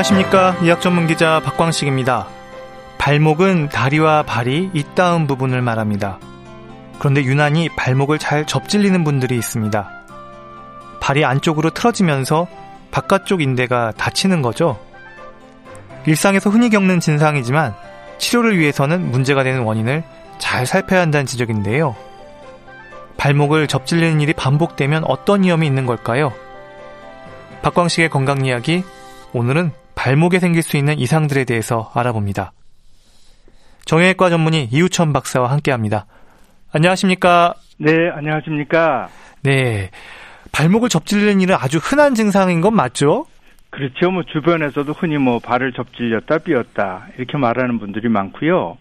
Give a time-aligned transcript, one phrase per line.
[0.00, 0.56] 안녕하십니까.
[0.62, 2.26] 의학 전문 기자 박광식입니다.
[2.96, 6.18] 발목은 다리와 발이 잇닿은 부분을 말합니다.
[6.98, 9.90] 그런데 유난히 발목을 잘 접질리는 분들이 있습니다.
[11.00, 12.46] 발이 안쪽으로 틀어지면서
[12.90, 14.78] 바깥쪽 인대가 다치는 거죠.
[16.06, 17.74] 일상에서 흔히 겪는 진상이지만
[18.16, 20.02] 치료를 위해서는 문제가 되는 원인을
[20.38, 21.94] 잘 살펴야 한다는 지적인데요.
[23.18, 26.32] 발목을 접질리는 일이 반복되면 어떤 위험이 있는 걸까요?
[27.60, 28.82] 박광식의 건강 이야기,
[29.32, 32.52] 오늘은 발목에 생길 수 있는 이상들에 대해서 알아봅니다.
[33.84, 36.06] 정형외과 전문의 이우천 박사와 함께 합니다.
[36.72, 37.52] 안녕하십니까?
[37.76, 39.08] 네, 안녕하십니까?
[39.42, 39.90] 네.
[40.52, 43.26] 발목을 접질리는 일은 아주 흔한 증상인 건 맞죠?
[43.68, 44.10] 그렇죠.
[44.10, 48.78] 뭐 주변에서도 흔히 뭐 발을 접질렸다 삐었다 이렇게 말하는 분들이 많고요.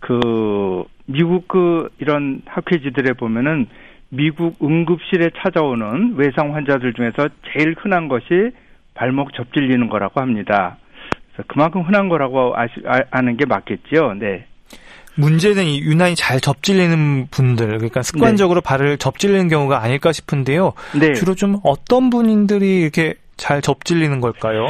[0.00, 3.68] 그 미국 그 이런 학회지들에 보면은
[4.08, 8.50] 미국 응급실에 찾아오는 외상 환자들 중에서 제일 흔한 것이
[8.98, 10.76] 발목 접질리는 거라고 합니다.
[11.46, 14.14] 그만큼 흔한 거라고 아시, 아, 는게 맞겠죠.
[14.18, 14.46] 네.
[15.14, 18.68] 문제는 이 유난히 잘 접질리는 분들, 그러니까 습관적으로 네.
[18.68, 20.72] 발을 접질리는 경우가 아닐까 싶은데요.
[20.98, 21.12] 네.
[21.12, 24.66] 주로 좀 어떤 분들이 이렇게 잘 접질리는 걸까요?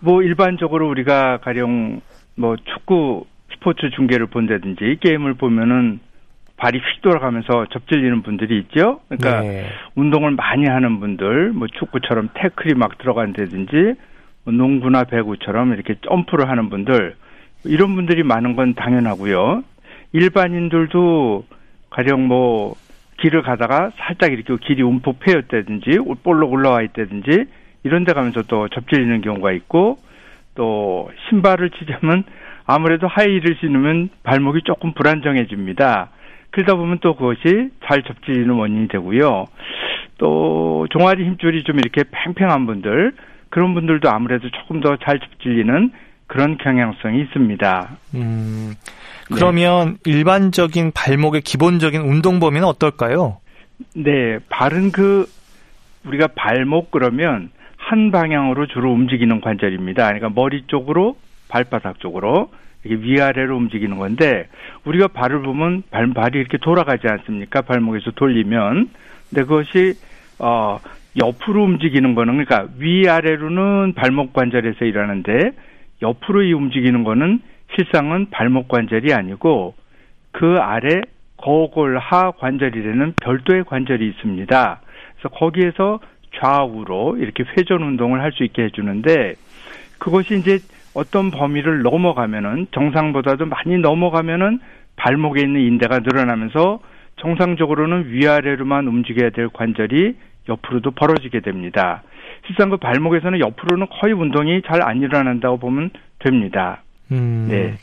[0.00, 2.00] 뭐 일반적으로 우리가 가령
[2.34, 6.00] 뭐 축구 스포츠 중계를 본다든지 게임을 보면은
[6.60, 9.00] 발이 휙 돌아가면서 접질리는 분들이 있죠.
[9.08, 9.66] 그러니까 네.
[9.94, 13.94] 운동을 많이 하는 분들, 뭐 축구처럼 태클이 막 들어간다든지
[14.44, 17.14] 뭐 농구나 배구처럼 이렇게 점프를 하는 분들
[17.64, 19.64] 이런 분들이 많은 건 당연하고요.
[20.12, 21.46] 일반인들도
[21.88, 22.74] 가령 뭐
[23.20, 27.46] 길을 가다가 살짝 이렇게 길이 움푹 패였다든지 볼록 올라와 있다든지
[27.84, 29.98] 이런 데 가면서 또 접질리는 경우가 있고
[30.54, 32.24] 또 신발을 치자면
[32.66, 36.10] 아무래도 하이힐을 신으면 발목이 조금 불안정해집니다.
[36.50, 39.46] 그러다 보면 또 그것이 잘 접질리는 원인이 되고요.
[40.18, 43.12] 또 종아리 힘줄이 좀 이렇게 팽팽한 분들
[43.48, 45.92] 그런 분들도 아무래도 조금 더 잘 접질리는
[46.26, 47.90] 그런 경향성이 있습니다.
[48.14, 48.74] 음,
[49.34, 50.12] 그러면 네.
[50.12, 53.38] 일반적인 발목의 기본적인 운동 범위는 어떨까요?
[53.96, 55.26] 네, 발은 그
[56.06, 60.04] 우리가 발목 그러면 한 방향으로 주로 움직이는 관절입니다.
[60.04, 61.16] 그러니까 머리 쪽으로
[61.48, 62.50] 발바닥 쪽으로
[62.84, 64.48] 이렇게 위아래로 움직이는 건데
[64.84, 67.62] 우리가 발을 보면 발, 발이 이렇게 돌아가지 않습니까?
[67.62, 68.90] 발목에서 돌리면.
[69.28, 69.94] 근데 그것이
[70.38, 70.78] 어
[71.18, 75.52] 옆으로 움직이는 거는 그러니까 위아래로는 발목 관절에서 일하는데
[76.02, 77.40] 옆으로 이 움직이는 거는
[77.74, 79.74] 실상은 발목 관절이 아니고
[80.32, 81.02] 그 아래
[81.36, 84.80] 거골하 관절이라는 별도의 관절이 있습니다.
[85.16, 86.00] 그래서 거기에서
[86.36, 89.34] 좌우로 이렇게 회전 운동을 할 수 있게 해주는데
[89.98, 90.58] 그것이 이제
[90.94, 94.60] 어떤 범위를 넘어가면은 정상보다도 많이 넘어가면은
[94.96, 96.80] 발목에 있는 인대가 늘어나면서
[97.20, 100.16] 정상적으로는 위아래로만 움직여야 될 관절이
[100.48, 102.02] 옆으로도 벌어지게 됩니다.
[102.46, 106.82] 실상 그 발목에서는 옆으로는 거의 운동이 잘 안 일어난다고 보면 됩니다.
[107.12, 107.74] 음, 네.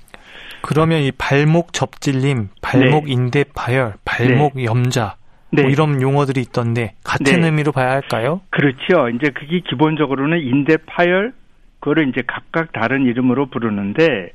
[0.62, 3.12] 그러면 이 발목 접질림, 발목 네.
[3.12, 4.66] 인대 파열, 발목 네.
[4.66, 5.16] 염자
[5.52, 5.72] 뭐 네.
[5.72, 7.46] 이런 용어들이 있던데 같은 네.
[7.48, 8.42] 의미로 봐야 할까요?
[8.50, 9.10] 그렇죠.
[9.10, 11.34] 이제 그게 기본적으로는 인대 파열,
[11.80, 14.32] 그거를 이제 각각 다른 이름으로 부르는데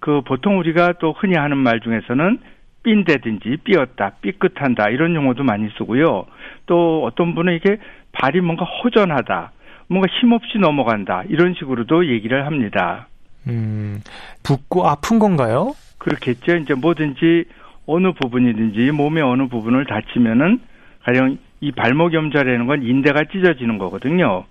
[0.00, 2.38] 그 보통 우리가 또 흔히 하는 말 중에서는
[2.84, 6.26] 삔대든지 삐었다, 삐끗한다 이런 용어도 많이 쓰고요.
[6.66, 7.78] 또 어떤 분은 이게
[8.12, 9.52] 발이 뭔가 허전하다,
[9.88, 13.08] 뭔가 힘없이 넘어간다 이런 식으로도 얘기를 합니다.
[13.48, 14.00] 음,
[14.42, 15.72] 붓고 아픈 건가요?
[15.98, 16.56] 그렇겠죠.
[16.56, 17.44] 이제 뭐든지
[17.86, 20.60] 어느 부분이든지 몸의 어느 부분을 다치면은
[21.02, 24.44] 가령 이 발목 염좌라는 건 인대가 찢어지는 거거든요.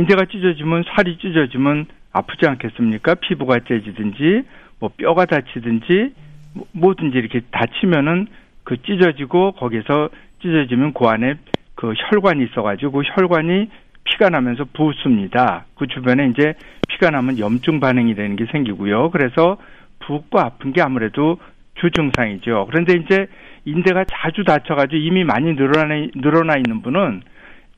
[0.00, 3.16] 인대가 찢어지면 살이 찢어지면 아프지 않겠습니까?
[3.16, 4.44] 피부가 째지든지
[4.78, 6.14] 뭐 뼈가 다치든지
[6.54, 8.26] 뭐 뭐든지 이렇게 다치면은
[8.64, 10.08] 그 찢어지고 거기서
[10.40, 11.34] 찢어지면 그 안에
[11.74, 13.68] 그 혈관이 있어가지고 그 혈관이
[14.04, 15.66] 피가 나면서 부습니다.
[15.76, 16.54] 그 주변에 이제
[16.88, 19.10] 피가 나면 염증 반응이 되는 게 생기고요.
[19.10, 19.58] 그래서
[20.00, 21.38] 붓고 아픈 게 아무래도
[21.74, 22.66] 주증상이죠.
[22.70, 23.26] 그런데 이제
[23.66, 27.22] 인대가 자주 다쳐가지고 이미 많이 늘어나, 늘어나 있는 분은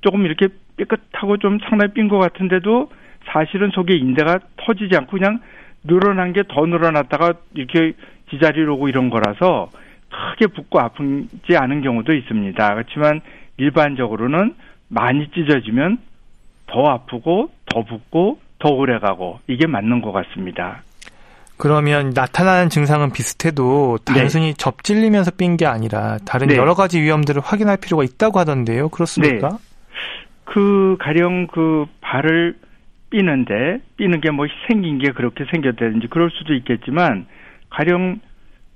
[0.02, 0.48] 조금 이렇게
[0.84, 2.90] 삐끗하고 좀 상당히 삔 것 같은데도
[3.32, 5.40] 사실은 속에 인대가 터지지 않고 그냥
[5.84, 7.92] 늘어난 게 더 늘어났다가 이렇게
[8.30, 9.70] 지자리로 오고 이런 거라서
[10.10, 12.74] 크게 붓고 아프지 않은 경우도 있습니다.
[12.74, 13.20] 그렇지만
[13.56, 14.54] 일반적으로는
[14.88, 15.98] 많이 찢어지면
[16.66, 20.82] 더 아프고 더 붓고 더 오래 가고 이게 맞는 것 같습니다.
[21.58, 24.54] 그러면 나타나는 증상은 비슷해도 단순히 네.
[24.54, 26.56] 접질리면서 삔 게 아니라 다른 네.
[26.56, 28.88] 여러 가지 위험들을 확인할 필요가 있다고 하던데요.
[28.88, 29.48] 그렇습니까?
[29.50, 29.56] 네.
[30.52, 32.56] 그 가령 그 발을
[33.08, 37.24] 삐는데 삐는 게 뭐 생긴 게 그렇게 생겼다든지 그럴 수도 있겠지만
[37.70, 38.20] 가령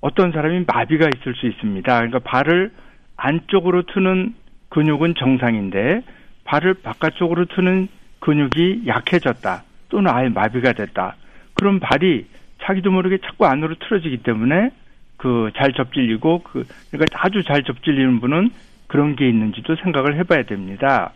[0.00, 1.94] 어떤 사람이 마비가 있을 수 있습니다.
[1.94, 2.70] 그러니까 발을
[3.16, 4.34] 안쪽으로 트는
[4.70, 6.00] 근육은 정상인데
[6.44, 7.88] 발을 바깥쪽으로 트는
[8.20, 9.62] 근육이 약해졌다.
[9.90, 11.16] 또는 아예 마비가 됐다.
[11.54, 12.24] 그럼 발이
[12.62, 14.70] 자기도 모르게 자꾸 안으로 틀어지기 때문에
[15.18, 18.50] 그 잘 접질리고 그 그러니까 아주 잘 접질리는 분은
[18.86, 21.12] 그런 게 있는지도 생각을 해봐야 됩니다.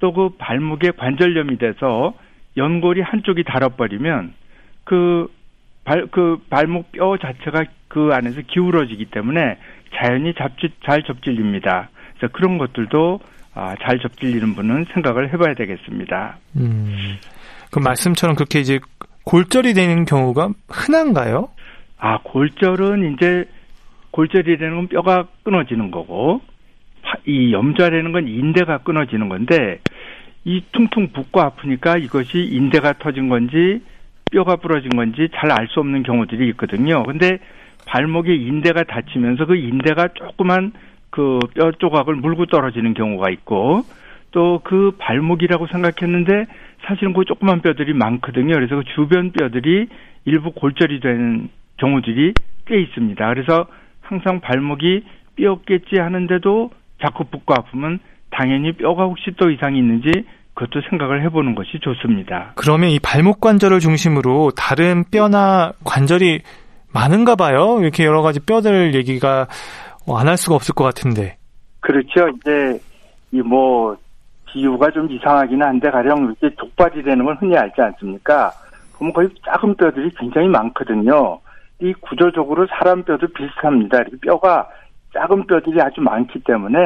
[0.00, 2.14] 또 그 발목에 관절염이 돼서
[2.56, 4.34] 연골이 한쪽이 닳아버리면
[4.84, 5.28] 그
[5.84, 9.58] 발, 그 발목 뼈 자체가 그 안에서 기울어지기 때문에
[9.94, 11.90] 자연히 잡지, 잘 접질립니다.
[12.16, 13.20] 그래서 그런 것들도
[13.54, 16.38] 아, 잘 접질리는 분은 생각을 해봐야 되겠습니다.
[16.56, 17.16] 음,
[17.72, 18.78] 그 말씀처럼 그렇게 이제
[19.24, 21.48] 골절이 되는 경우가 흔한가요?
[21.98, 23.44] 아, 골절은 이제
[24.12, 26.40] 골절이라는 건 뼈가 끊어지는 거고
[27.26, 29.80] 이 염좌라는 건 인대가 끊어지는 건데
[30.44, 33.82] 이 퉁퉁 붓고 아프니까 이것이 인대가 터진 건지
[34.32, 37.02] 뼈가 부러진 건지 잘 알 수 없는 경우들이 있거든요.
[37.02, 37.38] 근데
[37.86, 40.72] 발목에 인대가 다치면서 그 인대가 조그만
[41.10, 43.82] 그 뼈 조각을 물고 떨어지는 경우가 있고
[44.32, 46.46] 또 그 발목이라고 생각했는데
[46.82, 48.54] 사실은 그 조그만 뼈들이 많거든요.
[48.54, 49.88] 그래서 그 주변 뼈들이
[50.24, 51.48] 일부 골절이 되는
[51.78, 52.34] 경우들이
[52.66, 53.28] 꽤 있습니다.
[53.28, 53.66] 그래서
[54.02, 55.02] 항상 발목이
[55.36, 56.70] 뼈겠지 하는데도
[57.00, 57.98] 자꾸 붓고 아프면
[58.30, 60.10] 당연히 뼈가 혹시 또 이상이 있는지
[60.54, 62.52] 그것도 생각을 해보는 것이 좋습니다.
[62.56, 66.40] 그러면 이 발목 관절을 중심으로 다른 뼈나 관절이
[66.92, 67.78] 많은가 봐요.
[67.80, 69.46] 이렇게 여러 가지 뼈들 얘기가
[70.08, 71.36] 안 할 수가 없을 것 같은데.
[71.80, 72.28] 그렇죠.
[72.28, 72.78] 이제
[73.32, 73.96] 이 뭐
[74.52, 78.50] 비유가 좀 이상하긴 한데 가령 이렇게 족발이 되는 건 흔히 알지 않습니까?
[78.96, 81.38] 그러면 거의 작은 뼈들이 굉장히 많거든요.
[81.80, 83.98] 이 구조적으로 사람 뼈도 비슷합니다.
[83.98, 84.68] 이렇게 뼈가
[85.12, 86.78] 작은 뼈들이 아주 많기 때문에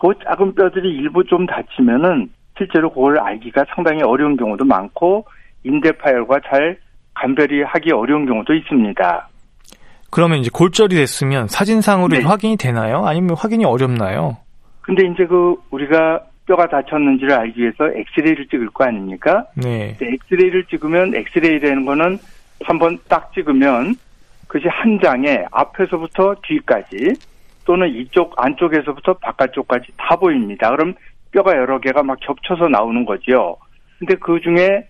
[0.00, 5.24] 그 작은 뼈들이 일부 좀 다치면은 실제로 그걸 알기가 상당히 어려운 경우도 많고
[5.64, 6.78] 인대 파열과 잘
[7.14, 9.28] 감별이 하기 어려운 경우도 있습니다.
[10.10, 12.22] 그러면 이제 골절이 됐으면 사진상으로 네.
[12.22, 13.04] 확인이 되나요?
[13.06, 14.38] 아니면 확인이 어렵나요?
[14.80, 19.44] 근데 이제 그 우리가 뼈가 다쳤는지를 알기 위해서 엑스레이를 찍을 거 아닙니까?
[19.54, 19.96] 네.
[20.00, 22.18] 엑스레이를 찍으면 엑스레이라는 거는
[22.64, 23.94] 한 번 딱 찍으면
[24.48, 27.14] 그것이 한 장에 앞에서부터 뒤까지
[27.64, 30.70] 또는 이쪽 안쪽에서부터 바깥쪽까지 다 보입니다.
[30.70, 30.94] 그럼
[31.32, 33.56] 뼈가 여러 개가 막 겹쳐서 나오는 거죠.
[33.98, 34.88] 근데 그 중에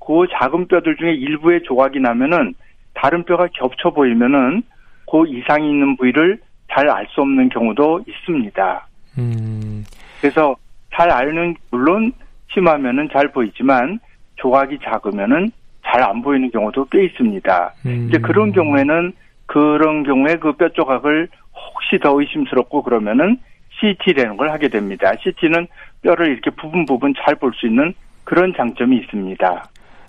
[0.00, 2.54] 그 작은 뼈들 중에 일부의 조각이 나면은
[2.94, 4.62] 다른 뼈가 겹쳐 보이면은
[5.10, 6.38] 그 이상이 있는 부위를
[6.70, 8.86] 잘 알 수 없는 경우도 있습니다.
[9.18, 9.84] 음.
[10.20, 10.56] 그래서
[10.94, 12.12] 잘 알는 물론
[12.52, 14.00] 심하면은 잘 보이지만
[14.36, 15.50] 조각이 작으면은
[15.84, 17.72] 잘 안 보이는 경우도 꽤 있습니다.
[17.86, 18.06] 음.
[18.08, 19.12] 이제 그런 경우에는
[19.46, 21.28] 그런 경우에 그 뼈 조각을
[21.72, 23.38] 혹시 더 의심스럽고 그러면은
[23.80, 25.12] CT라는 걸 하게 됩니다.
[25.22, 25.66] CT는
[26.02, 27.94] 뼈를 이렇게 부분 부분 잘 볼 수 있는
[28.24, 29.64] 그런 장점이 있습니다.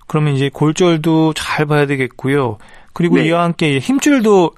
[0.08, 2.58] 그러면 이제 골절도 잘 봐야 되겠고요.
[2.94, 3.26] 그리고 네.
[3.26, 4.52] 이와 함께 힘줄도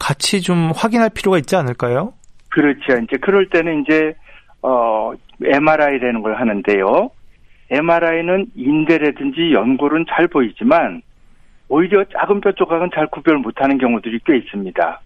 [0.00, 2.14] 같이 좀 확인할 필요가 있지 않을까요?
[2.50, 2.96] 그렇죠.
[3.02, 4.14] 이제 그럴 때는 이제
[4.62, 5.12] 어
[5.42, 7.10] MRI라는 걸 하는데요.
[7.70, 11.02] MRI는 인대라든지 연골은 잘 보이지만
[11.68, 15.00] 오히려 작은 뼈 조각은 잘 구별 못하는 경우들이 꽤 있습니다.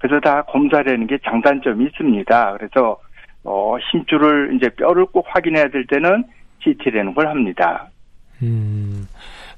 [0.00, 2.56] 그래서 다 검사라는 게 장단점이 있습니다.
[2.58, 2.98] 그래서
[3.44, 6.24] 어, 힘줄을 이제 뼈를 꼭 확인해야 될 때는
[6.62, 7.88] CT라는 걸 합니다.
[8.42, 9.06] 음,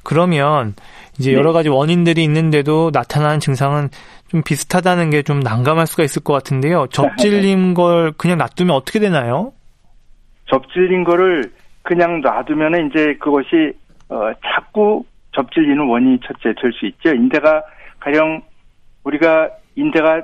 [0.04, 0.74] 그러면
[1.18, 1.36] 이제 네.
[1.36, 3.88] 여러 가지 원인들이 있는데도 나타나는 증상은
[4.28, 6.86] 좀 비슷하다는 게 좀 난감할 수가 있을 것 같은데요.
[6.90, 9.52] 접질린 걸 그냥 놔두면 어떻게 되나요?
[10.46, 11.52] 접질린 거를
[11.82, 13.72] 그냥 놔두면 이제 그것이
[14.08, 17.14] 어, 자꾸 접질리는 원인이 첫째 될 수 있죠.
[17.14, 17.62] 인대가
[18.00, 18.42] 가령
[19.04, 20.22] 우리가 인대가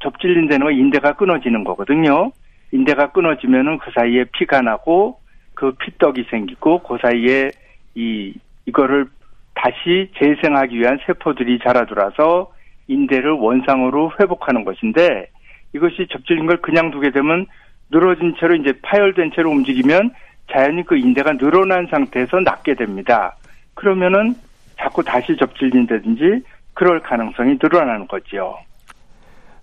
[0.00, 2.32] 접질린다는 건 인대가 끊어지는 거거든요.
[2.72, 5.18] 인대가 끊어지면은 그 사이에 피가 나고
[5.54, 7.50] 그 피떡이 생기고 그 사이에
[7.94, 8.34] 이
[8.66, 9.06] 이거를
[9.54, 12.52] 다시 재생하기 위한 세포들이 자라들어서
[12.88, 15.28] 인대를 원상으로 회복하는 것인데
[15.74, 17.46] 이것이 접질린 걸 그냥 두게 되면
[17.90, 20.12] 늘어진 채로 이제 파열된 채로 움직이면
[20.50, 23.36] 자연히 그 인대가 늘어난 상태에서 낫게 됩니다.
[23.74, 24.34] 그러면은
[24.78, 26.42] 자꾸 다시 접질린다든지
[26.74, 28.56] 그럴 가능성이 늘어나는 거지요.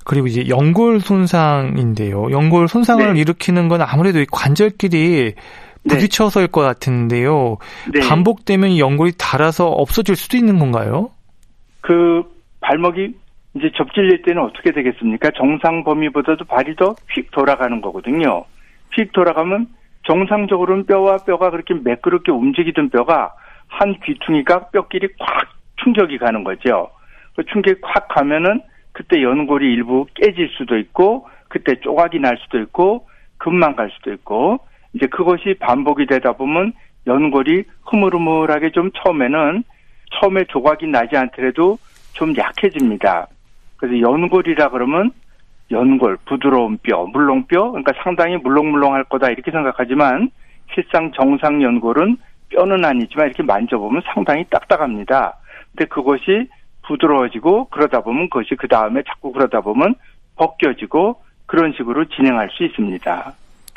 [0.07, 2.31] 그리고 이제 연골 손상인데요.
[2.31, 3.19] 연골 손상을 네.
[3.19, 5.89] 일으키는 건 아무래도 관절끼리 네.
[5.89, 6.51] 부딪혀서일 네.
[6.51, 7.57] 것 같은데요.
[7.93, 7.99] 네.
[8.07, 11.09] 반복되면 연골이 닳아서 없어질 수도 있는 건가요?
[11.81, 12.23] 그
[12.61, 13.15] 발목이
[13.55, 15.31] 이제 접질릴 때는 어떻게 되겠습니까?
[15.35, 18.45] 정상 범위보다도 발이 더 휙 돌아가는 거거든요.
[18.95, 19.67] 휙 돌아가면
[20.07, 23.33] 정상적으로는 뼈와 뼈가 그렇게 매끄럽게 움직이던 뼈가
[23.67, 25.49] 한 귀퉁이가 뼈끼리 콱
[25.83, 26.91] 충격이 가는 거죠.
[27.35, 28.61] 그 충격이 콱 가면은
[28.97, 34.57] 그때 연골이 일부 깨질 수도 있고 그때 조각이 날 수도 있고 금만 갈 수도 있고
[34.93, 36.73] 이제 그것이 반복이 되다 보면
[37.05, 39.63] 연골이 흐물흐물하게 좀 처음에는
[40.15, 41.77] 처음에 조각이 나지 않더라도
[42.13, 43.27] 좀 약해집니다.
[43.77, 45.11] 그래서 연골이라 그러면
[45.69, 50.31] 연골, 부드러운 뼈, 물렁뼈, 그러니까 상당히 물렁물렁할 거다 이렇게 생각하지만
[50.73, 52.17] 실상 정상 연골은
[52.49, 55.37] 뼈는 아니지만 이렇게 만져보면 상당히 딱딱합니다.
[55.75, 56.49] 근데 그것이
[56.87, 59.95] 부드러워지고 그러다 보면 그것이 그 다음에 자꾸 그러다 보면
[60.35, 63.33] 벗겨지고 그런 식으로 진행할 수 있습니다.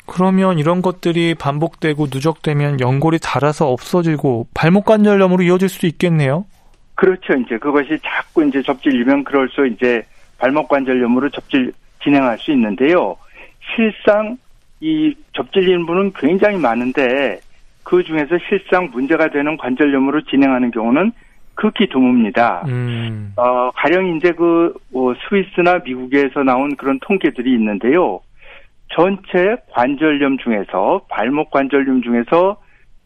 [0.06, 6.44] 그러면 이런 것들이 반복되고 누적되면 연골이 닳아서 없어지고 발목 관절염으로 이어질 수도 있겠네요.
[6.96, 7.34] 그렇죠.
[7.34, 10.02] 이제 그것이 자꾸 이제 접질리면 그럴수 이제
[10.38, 13.16] 발목 관절염으로 접질 진행할 수 있는데요.
[13.74, 14.36] 실상
[14.80, 17.40] 이 접질리는 분은 굉장히 많은데
[17.84, 21.12] 그 중에서 실상 문제가 되는 관절염으로 진행하는 경우는
[21.60, 22.66] 극히 드뭅니다.
[22.68, 23.34] 음.
[23.36, 28.20] 어, 가령 이제 그 어, 스위스나 미국에서 나온 그런 통계들이 있는데요.
[28.96, 32.56] 전체 관절염 중에서 발목 관절염 중에서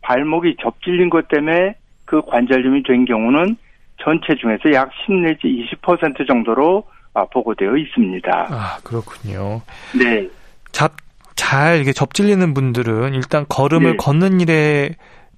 [0.03, 3.57] 발목이 접질린 것 때문에 그 관절염이 된 경우는
[4.01, 8.47] 전체 중에서 약 10 내지 20% 정도로 아, 보고되어 있습니다.
[8.51, 9.63] 아, 그렇군요.
[9.99, 10.29] 네.
[10.71, 10.93] 잡,
[11.35, 13.97] 잘 이게 접질리는 분들은 일단 걸음을 네.
[13.97, 14.91] 걷는 일에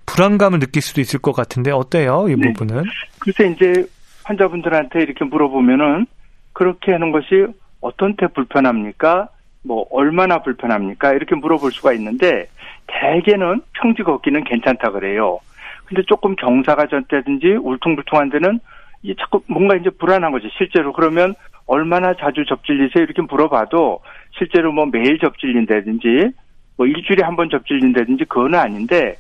[0.07, 2.27] 불안감을 느낄 수도 있을 것 같은데 어때요?
[2.29, 2.53] 이 네.
[2.53, 2.85] 부분은?
[3.19, 3.87] 글쎄 이제
[4.25, 6.07] 환자분들한테 이렇게 물어보면은
[6.53, 7.47] 그렇게 하는 것이
[7.81, 9.29] 어떤 때 불편합니까?
[9.63, 11.13] 뭐 얼마나 불편합니까?
[11.13, 12.49] 이렇게 물어볼 수가 있는데
[12.87, 15.41] 대개는 평지 걷기는 괜찮다 그래요.
[15.85, 18.61] 근데 조금 경사가 졌다든지 울퉁불퉁한 데는
[19.03, 20.49] 이 자꾸 뭔가 이제 불안한 거죠.
[20.57, 21.35] 실제로 그러면
[21.67, 23.05] 얼마나 자주 접질리세요?
[23.05, 24.01] 이렇게 물어봐도
[24.39, 26.31] 실제로 뭐 매일 접질린다든지
[26.77, 29.17] 뭐 일주일에 한 번 접질린다든지 그거는 아닌데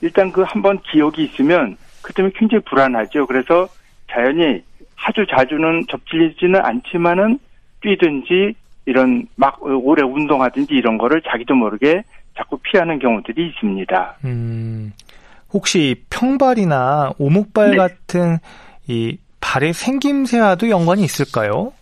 [0.00, 3.26] 일단 그 한 번 기억이 있으면 그 때문에 굉장히 불안하죠.
[3.26, 3.68] 그래서
[4.10, 4.62] 자연히
[4.96, 7.38] 아주 자주는 접질리지는 않지만은
[7.82, 8.54] 뛰든지
[8.86, 12.02] 이런 막 오래 운동하든지 이런 거를 자기도 모르게
[12.36, 14.16] 자꾸 피하는 경우들이 있습니다.
[14.24, 14.92] 음,
[15.52, 17.76] 혹시 평발이나 오목발 네.
[17.76, 18.38] 같은
[18.88, 21.72] 이 발의 생김새와도 연관이 있을까요?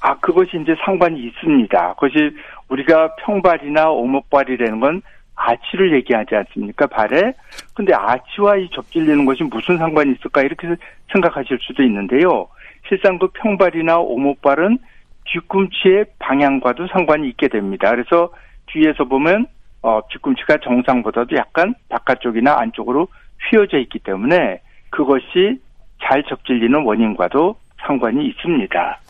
[0.00, 1.94] 아, 그것이 이제 상관이 있습니다.
[1.94, 2.36] 그것이
[2.68, 5.02] 우리가 평발이나 오목발이라는 건
[5.40, 6.86] 아치를 얘기하지 않습니까?
[6.86, 7.32] 발에.
[7.74, 10.42] 근데 아치와 이 접질리는 것이 무슨 상관이 있을까?
[10.42, 10.68] 이렇게
[11.12, 12.48] 생각하실 수도 있는데요.
[12.88, 14.78] 실상 그 평발이나 오목발은
[15.24, 17.90] 뒤꿈치의 방향과도 상관이 있게 됩니다.
[17.90, 18.30] 그래서
[18.66, 19.46] 뒤에서 보면
[19.82, 23.08] 어, 뒤꿈치가 정상보다도 약간 바깥쪽이나 안쪽으로
[23.48, 25.58] 휘어져 있기 때문에 그것이
[26.02, 29.00] 잘 접질리는 원인과도 상관이 있습니다.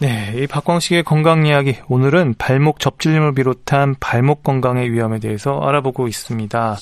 [0.00, 6.76] 네, 이 박광식의 건강 이야기 오늘은 발목 접질림을 비롯한 발목 건강의 위험에 대해서 알아보고 있습니다.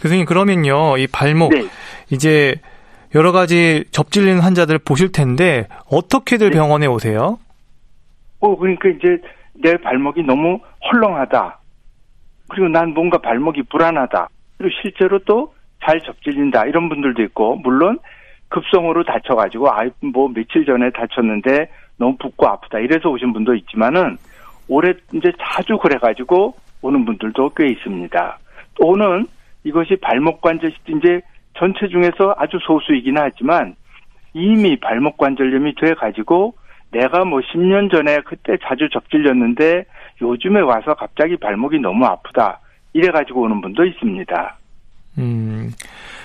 [0.00, 1.64] 교수님 그러면요, 이 발목 네.
[2.10, 2.54] 이제
[3.14, 6.56] 여러 가지 접질리는 환자들 보실 텐데 어떻게들 네.
[6.56, 7.38] 병원에 오세요?
[8.40, 9.20] 어, 그러니까 이제
[9.54, 10.60] 내 발목이 너무
[10.92, 11.58] 헐렁하다.
[12.48, 14.28] 그리고 난 뭔가 발목이 불안하다.
[14.58, 16.66] 그리고 실제로 또 잘 접질린다.
[16.66, 17.98] 이런 분들도 있고, 물론
[18.48, 22.78] 급성으로 다쳐가지고, 아, 뭐 며칠 전에 다쳤는데 너무 붓고 아프다.
[22.78, 24.18] 이래서 오신 분도 있지만은,
[24.68, 28.38] 올해 이제 자주 그래가지고 오는 분들도 꽤 있습니다.
[28.74, 29.26] 또는
[29.64, 31.20] 이것이 발목 관절, 이제
[31.54, 33.76] 전체 중에서 아주 소수이긴 하지만,
[34.36, 36.54] 이미 발목 관절염이 돼가지고
[36.92, 39.86] 내가 뭐 10년 전에 그때 자주 접질렸는데
[40.20, 42.60] 요즘에 와서 갑자기 발목이 너무 아프다.
[42.92, 44.58] 이래가지고 오는 분도 있습니다.
[45.18, 45.72] 음,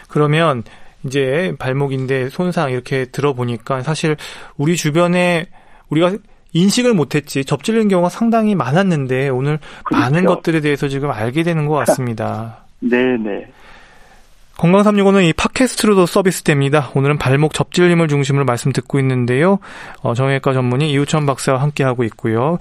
[0.10, 0.64] 그러면
[1.06, 4.18] 이제 발목인데 손상 이렇게 들어보니까 사실
[4.58, 5.46] 우리 주변에
[5.92, 6.14] 우리가
[6.54, 10.02] 인식을 못했지 접질린 경우가 상당히 많았는데 오늘 그렇죠.
[10.02, 12.66] 많은 것들에 대해서 지금 알게 되는 것 같습니다.
[12.82, 13.48] 네네.
[14.58, 16.92] 건강 365는 이 팟캐스트로도 서비스됩니다.
[16.94, 19.58] 오늘은 발목 접질림을 중심으로 말씀 듣고 있는데요.
[20.04, 22.60] 어, 정형외과 전문의 이우천 박사와 함께 하고 있고요.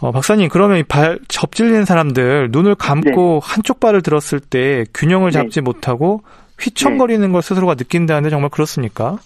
[0.00, 3.50] 어, 박사님, 그러면 이 발 접질리는 사람들 눈을 감고 네.
[3.50, 5.38] 한쪽 발을 들었을 때 균형을 네.
[5.38, 5.62] 잡지 네.
[5.62, 6.22] 못하고
[6.60, 7.32] 휘청거리는 네.
[7.32, 9.16] 걸 스스로가 느낀다는데 정말 그렇습니까?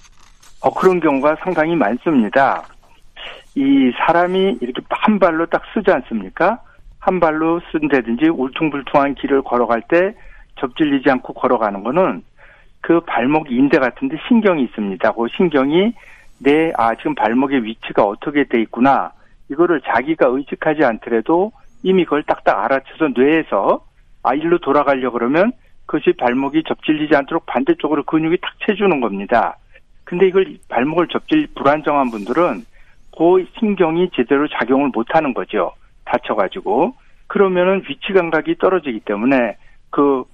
[0.61, 2.63] 어, 그런 경우가 상당히 많습니다.
[3.57, 6.61] 이 사람이 이렇게 한 발로 딱 쓰지 않습니까?
[6.99, 10.15] 한 발로 쓴다든지 울퉁불퉁한 길을 걸어갈 때
[10.61, 12.23] 접질리지 않고 걸어가는 거는
[12.83, 15.11] 그 발목 인대 같은데 신경이 있습니다.
[15.13, 15.95] 그 신경이
[16.39, 19.13] 내, 아, 지금 발목의 위치가 어떻게 돼 있구나.
[19.51, 23.85] 이거를 자기가 의식하지 않더라도 이미 그걸 딱딱 알아채서 뇌에서
[24.23, 25.53] 아, 일로 돌아가려 그러면
[25.87, 29.57] 그것이 발목이 접질리지 않도록 반대쪽으로 근육이 탁 채주는 겁니다.
[30.05, 32.65] 근데 이걸 발목을 접질 불안정한 분들은
[33.17, 35.73] 그 신경이 제대로 작용을 못 하는 거죠.
[36.05, 36.95] 다쳐가지고.
[37.27, 39.57] 그러면은 위치 감각이 떨어지기 때문에
[39.91, 40.25] 그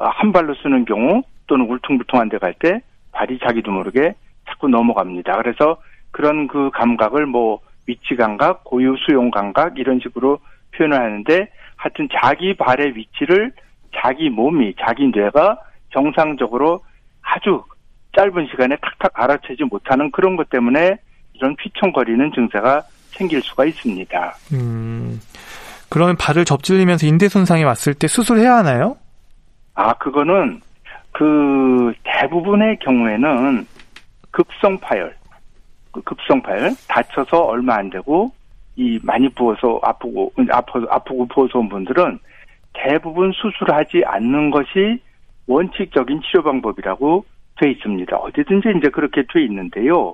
[0.00, 2.80] 한 발로 쓰는 경우 또는 울퉁불퉁한 데 갈 때
[3.12, 4.14] 발이 자기도 모르게
[4.48, 5.36] 자꾸 넘어갑니다.
[5.38, 5.76] 그래서
[6.10, 10.38] 그런 그 감각을 뭐 위치 감각, 고유 수용 감각 이런 식으로
[10.74, 13.52] 표현을 하는데 하여튼 자기 발의 위치를
[13.96, 15.58] 자기 몸이 자기 뇌가
[15.90, 16.80] 정상적으로
[17.22, 17.64] 아주
[18.16, 20.98] 짧은 시간에 탁탁 알아채지 못하는 그런 것 때문에
[21.38, 24.34] 이런 휘청거리는 증세가 생길 수가 있습니다.
[24.52, 25.20] 음,
[25.88, 28.96] 그러면 발을 접질리면서 인대 손상이 왔을 때 수술해야 하나요?
[29.74, 30.60] 아, 그거는
[31.12, 33.66] 그 대부분의 경우에는
[34.30, 35.16] 급성 파열,
[35.92, 38.32] 그 급성 파열 다쳐서 얼마 안 되고
[38.76, 42.18] 이 많이 부어서 아프고 아프 아프고 부어서 온 분들은
[42.74, 45.00] 대부분 수술하지 않는 것이
[45.46, 47.24] 원칙적인 치료 방법이라고
[47.60, 48.16] 돼 있습니다.
[48.16, 50.12] 어디든지 이제 그렇게 돼 있는데요.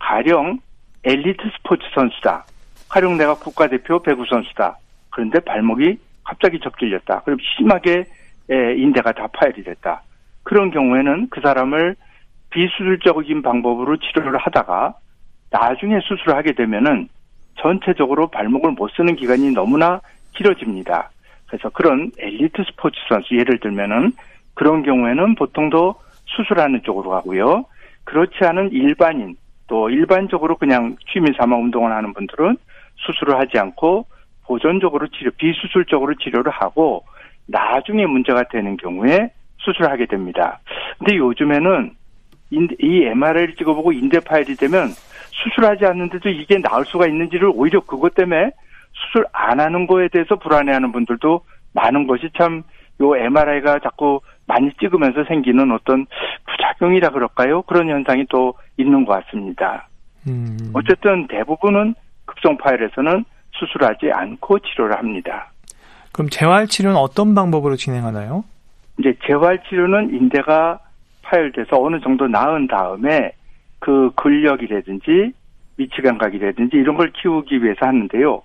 [0.00, 0.58] 가령
[1.04, 2.44] 엘리트 스포츠 선수다.
[2.88, 4.76] 가령 내가 국가대표 배구 선수다.
[5.10, 7.20] 그런데 발목이 갑자기 접질렸다.
[7.20, 8.04] 그럼 심하게
[8.48, 10.02] 인대가 다 파열이 됐다.
[10.42, 11.94] 그런 경우에는 그 사람을
[12.50, 14.94] 비수술적인 방법으로 치료를 하다가
[15.50, 17.08] 나중에 수술을 하게 되면은
[17.60, 20.00] 전체적으로 발목을 못 쓰는 기간이 너무나
[20.34, 21.10] 길어집니다.
[21.46, 24.12] 그래서 그런 엘리트 스포츠 선수 예를 들면은
[24.54, 25.94] 그런 경우에는 보통 도
[26.26, 27.66] 수술하는 쪽으로 가고요.
[28.04, 29.36] 그렇지 않은 일반인
[29.70, 32.56] 또 일반적으로 그냥 취미 삼아 운동을 하는 분들은
[32.96, 34.04] 수술을 하지 않고
[34.44, 37.04] 보존적으로 치료 비수술적으로 치료를 하고
[37.46, 40.58] 나중에 문제가 되는 경우에 수술을 하게 됩니다.
[40.98, 41.92] 근데 요즘에는
[42.50, 44.88] 이 MRI를 찍어보고 인대 파열이 되면
[45.30, 48.50] 수술하지 않는데도 이게 나을 수가 있는지를 오히려 그것 때문에
[48.92, 51.42] 수술 안 하는 거에 대해서 불안해하는 분들도
[51.74, 52.64] 많은 것이 참
[53.00, 56.06] 요 MRI가 자꾸 많이 찍으면서 생기는 어떤
[56.46, 57.62] 부작용이라 그럴까요?
[57.62, 59.88] 그런 현상이 또 있는 것 같습니다.
[60.26, 60.72] 음.
[60.74, 65.52] 어쨌든 대부분은 급성 파열에서는 수술하지 않고 치료를 합니다.
[66.12, 68.44] 그럼 재활 치료는 어떤 방법으로 진행하나요?
[68.98, 70.80] 이제 재활 치료는 인대가
[71.22, 73.32] 파열돼서 어느 정도 나은 다음에
[73.78, 75.32] 그 근력이라든지
[75.76, 78.42] 위치 감각이라든지 이런 걸 키우기 위해서 하는데요.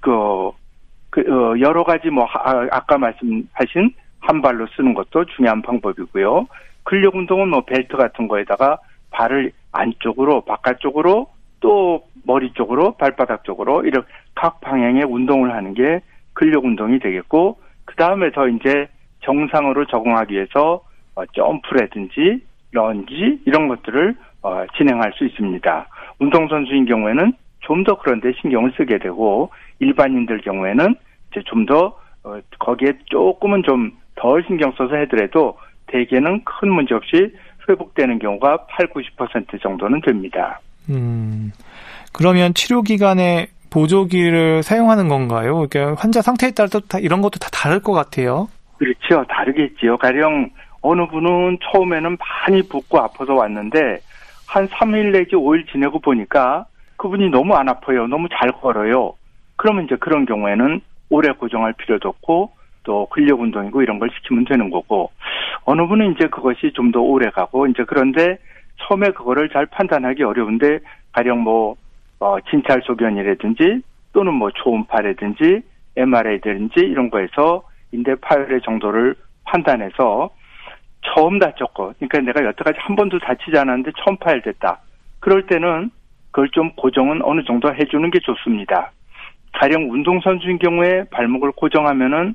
[0.00, 0.50] 그,
[1.10, 6.46] 그 어, 여러 가지 뭐 아, 아까 말씀하신 한 발로 쓰는 것도 중요한 방법이고요.
[6.82, 8.78] 근력 운동은 뭐 벨트 같은 거에다가
[9.10, 11.28] 발을 안쪽으로 바깥쪽으로
[11.60, 16.00] 또 머리 쪽으로 발바닥 쪽으로 이렇게 각 방향의 운동을 하는 게
[16.32, 18.88] 근력 운동이 되겠고 그 다음에 더 이제
[19.20, 20.82] 정상으로 적응하기 위해서
[21.14, 25.86] 어, 점프라든지 런지 이런 것들을 어, 진행할 수 있습니다.
[26.18, 30.94] 운동선수인 경우에는 좀 더 그런데 신경을 쓰게 되고 일반인들 경우에는
[31.30, 37.32] 이제 좀더 어, 거기에 조금은 좀 덜 신경 써서 해더라도 대개는 큰 문제 없이
[37.68, 40.60] 회복되는 경우가 8, 90% 정도는 됩니다.
[40.90, 41.52] 음,
[42.12, 45.66] 그러면 치료 기간에 보조기를 사용하는 건가요?
[45.66, 48.48] 그러니까 환자 상태에 따라서 다 이런 것도 다 다를 것 같아요.
[48.78, 49.24] 그렇죠.
[49.28, 49.96] 다르겠지요.
[49.96, 50.50] 가령
[50.80, 53.98] 어느 분은 처음에는 많이 붓고 아파서 왔는데
[54.46, 58.06] 한 3일 내지 5일 지내고 보니까 그분이 너무 안 아파요.
[58.06, 59.14] 너무 잘 걸어요.
[59.56, 62.52] 그러면 이제 그런 경우에는 오래 고정할 필요도 없고
[62.84, 65.10] 또 근력 운동이고 이런 걸 시키면 되는 거고
[65.64, 68.38] 어느 분은 이제 그것이 좀 더 오래 가고 이제 그런데
[68.76, 70.78] 처음에 그거를 잘 판단하기 어려운데
[71.12, 71.76] 가령 뭐
[72.20, 75.62] 어, 진찰 소변이라든지 또는 뭐 초음파라든지
[75.96, 80.30] MRI든지 이런 거에서 인대 파열의 정도를 판단해서
[81.02, 84.78] 처음 다쳤고, 그러니까 내가 여태까지 한 번도 다치지 않았는데 처음 파열됐다.
[85.20, 85.90] 그럴 때는
[86.30, 88.90] 그걸 좀 고정은 어느 정도 해주는 게 좋습니다.
[89.52, 92.34] 가령 운동선수인 경우에 발목을 고정하면은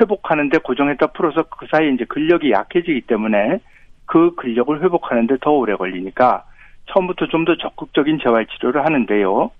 [0.00, 3.58] 회복하는데 고정했다 풀어서 그 사이에 이제 근력이 약해지기 때문에
[4.06, 6.44] 그 근력을 회복하는데 더 오래 걸리니까
[6.86, 9.50] 처음부터 좀 더 적극적인 재활 치료를 하는데요.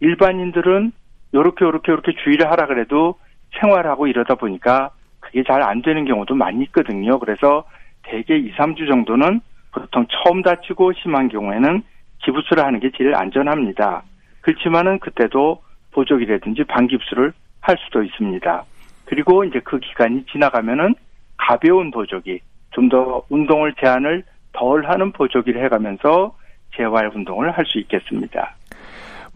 [0.00, 0.92] 일반인들은
[1.34, 3.18] 요렇게 요렇게 요렇게 주의를 하라 그래도
[3.60, 4.90] 생활하고 이러다 보니까
[5.20, 7.18] 그게 잘 안 되는 경우도 많이 있거든요.
[7.18, 7.64] 그래서
[8.02, 9.40] 대개 2, 3주 정도는
[9.72, 11.82] 보통 처음 다치고 심한 경우에는
[12.24, 14.02] 기부스를 하는 게 제일 안전합니다.
[14.40, 15.62] 그렇지만은 그때도
[15.92, 18.64] 보조기라든지 반깁스를 할 수도 있습니다.
[19.10, 20.94] 그리고 이제 그 기간이 지나가면은
[21.36, 22.38] 가벼운 보조기,
[22.70, 26.36] 좀 더 운동을 제한을 덜 하는 보조기를 해가면서
[26.76, 28.54] 재활 운동을 할 수 있겠습니다.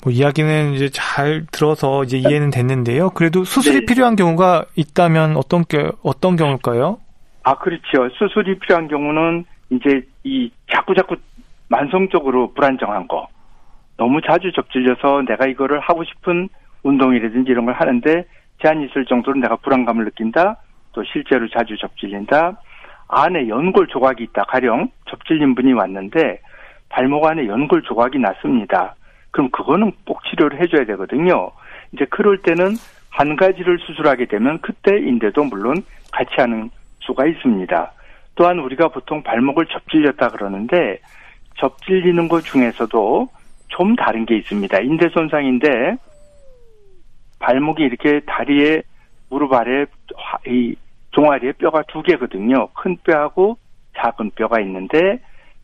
[0.04, 3.10] 뭐 이야기는 이제 잘 들어서 이제 이해는 됐는데요.
[3.10, 3.86] 그래도 수술이 네.
[3.86, 6.98] 필요한 경우가 있다면 어떤 게 어떤 경우일까요?
[7.42, 8.08] 아 그렇죠.
[8.16, 11.16] 수술이 필요한 경우는 이제 이 자꾸 자꾸
[11.68, 13.26] 만성적으로 불안정한 거
[13.96, 16.48] 너무 자주 접질려서 내가 이거를 하고 싶은
[16.84, 18.24] 운동이라든지 이런 걸 하는데
[18.64, 20.56] 제한이 있을 정도로 내가 불안감을 느낀다.
[20.92, 22.58] 또 실제로 자주 접질린다.
[23.08, 24.44] 안에 연골 조각이 있다.
[24.44, 26.40] 가령 접질린 분이 왔는데
[26.88, 28.94] 발목 안에 연골 조각이 났습니다.
[29.30, 31.50] 그럼 그거는 꼭 치료를 해줘야 되거든요.
[31.92, 32.76] 이제 그럴 때는
[33.10, 35.76] 한 가지를 수술하게 되면 그때 인대도 물론
[36.10, 37.92] 같이 하는 수가 있습니다.
[38.36, 41.00] 또한 우리가 보통 발목을 접질렸다 그러는데
[41.58, 43.28] 접질리는 것 중에서도
[43.68, 44.80] 좀 다른 게 있습니다.
[44.80, 45.96] 인대 손상인데
[47.44, 48.82] 발목이 이렇게 다리에
[49.28, 49.84] 무릎 아래
[50.46, 50.74] 이
[51.10, 52.68] 종아리에 뼈가 두 개거든요.
[52.68, 53.58] 큰 뼈하고
[53.98, 55.20] 작은 뼈가 있는데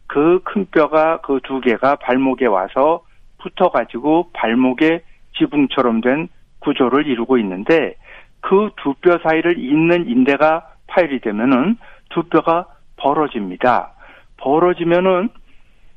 [0.06, 3.02] 그 큰 뼈가 그 두 개가 발목에 와서
[3.38, 5.00] 붙어가지고 발목에
[5.38, 7.94] 지붕처럼 된 구조를 이루고 있는데
[8.42, 11.78] 그 두 뼈 사이를 잇는 인대가 파열이 되면은
[12.10, 12.66] 두 뼈가
[12.96, 13.92] 벌어집니다.
[14.36, 15.30] 벌어지면은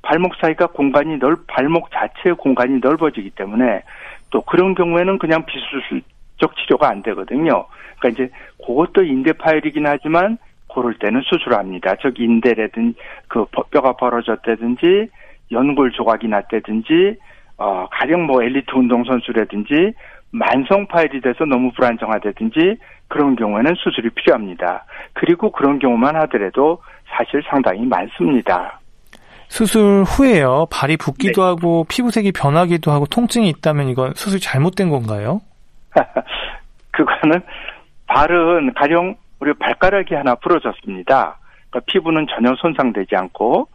[0.01, 3.83] 발목 사이가 공간이 넓, 발목 자체의 공간이 넓어지기 때문에
[4.33, 7.67] 또 그런 경우에는 그냥 비수술적 치료가 안 되거든요.
[7.99, 8.31] 그러니까 이제
[8.65, 10.39] 그것도 인대 파열이긴 하지만
[10.73, 11.95] 그럴 때는 수술합니다.
[12.01, 12.95] 즉 인대라든
[13.27, 15.07] 그 뼈가 벌어졌다든지
[15.51, 17.15] 연골 조각이 났다든지
[17.57, 19.93] 어 가령 뭐 엘리트 운동 선수라든지
[20.31, 22.77] 만성 파열이 돼서 너무 불안정하다든지
[23.09, 24.85] 그런 경우에는 수술이 필요합니다.
[25.13, 28.79] 그리고 그런 경우만 하더라도 사실 상당히 많습니다.
[29.53, 30.65] 수술 후에요.
[30.71, 31.47] 발이 붓기도 네.
[31.47, 35.41] 하고 피부색이 변하기도 하고 통증이 있다면 이건 수술 잘못된 건가요?
[36.89, 37.39] 그거는
[38.07, 41.37] 발은 가령 우리 발가락이 하나 부러졌습니다.
[41.69, 43.67] 그러니까 피부는 전혀 손상되지 않고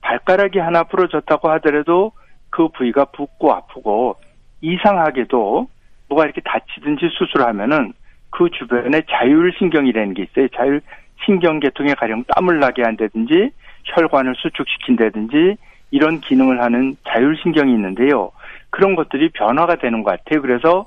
[0.00, 2.12] 발가락이 하나 부러졌다고 하더라도
[2.48, 4.16] 그 부위가 붓고 아프고
[4.62, 5.68] 이상하게도
[6.08, 7.92] 뭐가 이렇게 다치든지 수술하면은
[8.30, 10.48] 그 주변에 자율신경이라는 게 있어요.
[10.56, 13.50] 자율신경계통에 가령 땀을 나게 한다든지
[13.86, 15.56] 혈관을 수축시킨다든지
[15.90, 18.32] 이런 기능을 하는 자율신경이 있는데요.
[18.70, 20.42] 그런 것들이 변화가 되는 것 같아요.
[20.42, 20.86] 그래서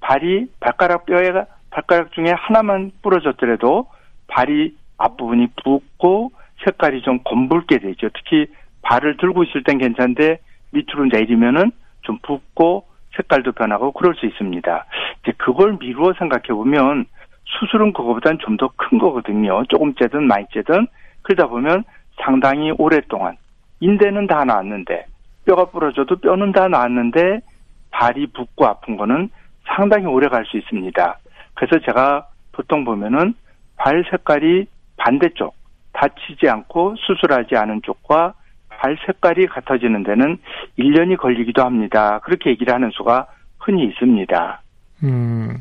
[0.00, 1.32] 발이 발가락 뼈에
[1.70, 3.86] 발가락 중에 하나만 부러졌더라도
[4.28, 6.32] 발이 앞부분이 붓고
[6.64, 8.08] 색깔이 좀 검붉게 되죠.
[8.14, 8.46] 특히
[8.82, 10.38] 발을 들고 있을 땐 괜찮은데
[10.70, 14.84] 밑으로 내리면은 좀 붓고 색깔도 변하고 그럴 수 있습니다.
[15.22, 17.06] 이제 그걸 미루어 생각해 보면
[17.44, 19.64] 수술은 그거보다는 좀더 큰 거거든요.
[19.68, 20.86] 조금 째든 많이 째든
[21.22, 21.84] 그러다 보면
[22.22, 23.36] 상당히 오랫동안
[23.80, 25.06] 인대는 다 나았는데
[25.44, 27.40] 뼈가 부러져도 뼈는 다 나았는데
[27.90, 29.30] 발이 붓고 아픈 거는
[29.64, 31.18] 상당히 오래 갈 수 있습니다.
[31.54, 33.34] 그래서 제가 보통 보면은
[33.76, 35.54] 발 색깔이 반대쪽
[35.92, 38.34] 다치지 않고 수술하지 않은 쪽과
[38.68, 40.38] 발 색깔이 같아지는 데는
[40.78, 42.18] 1년이 걸리기도 합니다.
[42.20, 43.26] 그렇게 얘기를 하는 수가
[43.58, 44.60] 흔히 있습니다.
[45.04, 45.58] 음.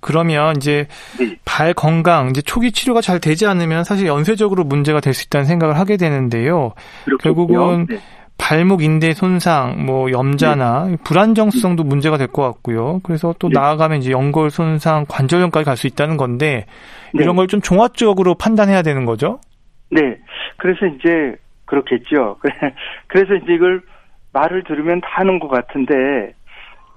[0.00, 0.86] 그러면 이제
[1.18, 1.36] 네.
[1.44, 5.78] 발 건강 이제 초기 치료가 잘 되지 않으면 사실 연쇄적으로 문제가 될 수 있다는 생각을
[5.78, 6.72] 하게 되는데요.
[7.04, 7.22] 그렇겠죠.
[7.22, 7.98] 결국은 네.
[8.38, 10.96] 발목 인대 손상, 뭐 염자나 네.
[11.04, 13.00] 불안정성도 문제가 될 것 같고요.
[13.02, 13.58] 그래서 또 네.
[13.58, 16.66] 나아가면 이제 연골 손상, 관절염까지 갈 수 있다는 건데
[17.14, 17.22] 네.
[17.22, 19.40] 이런 걸 좀 종합적으로 판단해야 되는 거죠.
[19.90, 20.18] 네.
[20.58, 22.36] 그래서 이제 그렇겠죠.
[23.08, 23.80] 그래서 이제 이걸
[24.32, 25.94] 말을 들으면 다 하는 것 같은데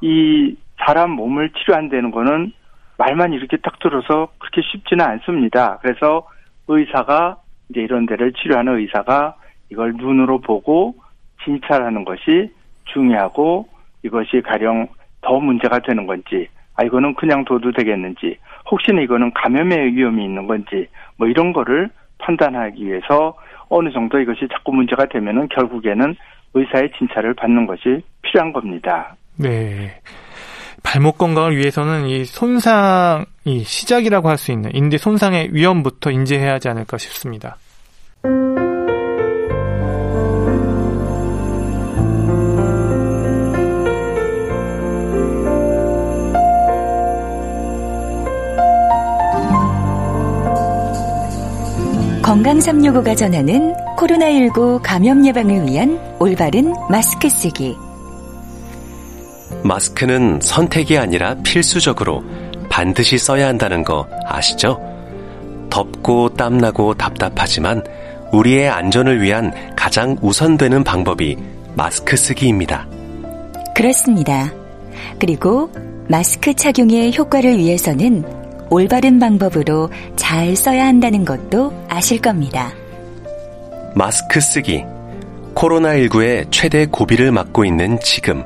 [0.02, 2.52] 이 사람 몸을 치료한다는 거는
[3.00, 5.80] 말만 이렇게 딱 들어서 그렇게 쉽지는 않습니다.
[5.82, 6.28] 그래서
[6.68, 7.38] 의사가
[7.70, 9.36] 이제 이런 데를 치료하는 의사가
[9.72, 10.96] 이걸 눈으로 보고
[11.44, 12.54] 진찰하는 것이
[12.94, 13.70] 중요하고
[14.04, 14.88] 이것이 가령
[15.22, 18.38] 더 문제가 되는 건지 아 이거는 그냥 둬도 되겠는지
[18.70, 23.36] 혹시나 이거는 감염의 위험이 있는 건지 뭐 이런 거를 판단하기 위해서
[23.70, 26.16] 어느 정도 이것이 자꾸 문제가 되면은 결국에는
[26.54, 29.16] 의사의 진찰을 받는 것이 필요한 겁니다.
[29.38, 29.94] 네.
[30.84, 36.98] 발목 건강을 위해서는 이 손상이 시작이라고 할 수 있는 인대 손상의 위험부터 인지해야 하지 않을까
[36.98, 37.58] 싶습니다.
[52.22, 57.76] 건강 365가 전하는 코로나19 감염 예방을 위한 올바른 마스크 쓰기.
[59.64, 62.24] 마스크는 선택이 아니라 필수적으로
[62.70, 64.80] 반드시 써야 한다는 거 아시죠?
[65.70, 67.84] 덥고 땀나고 답답하지만
[68.32, 71.38] 우리의 안전을 위한 가장 우선되는 방법이
[71.76, 72.88] 마스크 쓰기입니다.
[73.76, 74.52] 그렇습니다.
[75.20, 75.70] 그리고
[76.08, 78.24] 마스크 착용의 효과를 위해서는
[78.70, 82.72] 올바른 방법으로 잘 써야 한다는 것도 아실 겁니다.
[83.96, 84.84] 마스크 쓰기.
[85.56, 88.44] 코로나19의 최대 고비를 맞고 있는 지금.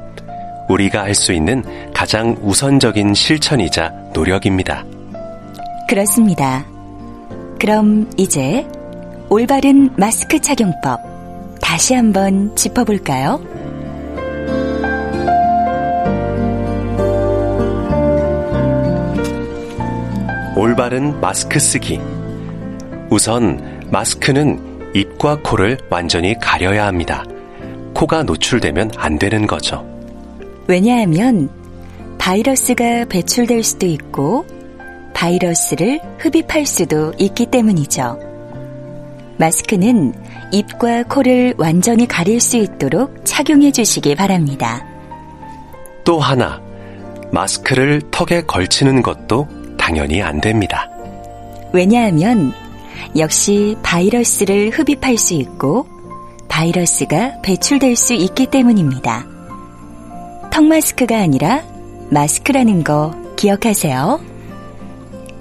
[0.70, 4.84] 우리가 할 수 있는 가장 우선적인 실천이자 노력입니다.
[5.88, 6.66] 그렇습니다.
[7.60, 8.66] 그럼 이제
[9.30, 11.00] 올바른 마스크 착용법
[11.62, 13.40] 다시 한번 짚어볼까요?
[20.56, 22.00] 올바른 마스크 쓰기.
[23.10, 27.24] 우선 마스크는 입과 코를 완전히 가려야 합니다.
[27.94, 29.93] 코가 노출되면 안 되는 거죠.
[30.68, 31.50] 왜냐하면
[32.18, 34.46] 바이러스가 배출될 수도 있고
[35.14, 38.20] 바이러스를 흡입할 수도 있기 때문이죠.
[39.38, 40.14] 마스크는
[40.52, 44.86] 입과 코를 완전히 가릴 수 있도록 착용해 주시기 바랍니다.
[46.06, 46.62] 또 하나,
[47.32, 49.48] 마스크를 턱에 걸치는 것도
[49.78, 50.90] 당연히 안 됩니다.
[51.74, 52.54] 왜냐하면
[53.18, 55.88] 역시 바이러스를 흡입할 수 있고
[56.48, 59.33] 바이러스가 배출될 수 있기 때문입니다.
[60.54, 61.64] 턱 마스크가 아니라
[62.12, 64.20] 마스크라는 거 기억하세요.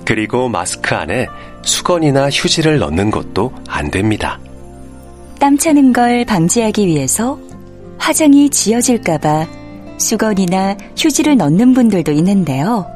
[0.07, 1.27] 그리고 마스크 안에
[1.61, 4.41] 수건이나 휴지를 넣는 것도 안 됩니다.
[5.39, 7.39] 땀 차는 걸 방지하기 위해서
[7.99, 9.47] 화장이 지어질까봐
[9.99, 12.87] 수건이나 휴지를 넣는 분들도 있는데요.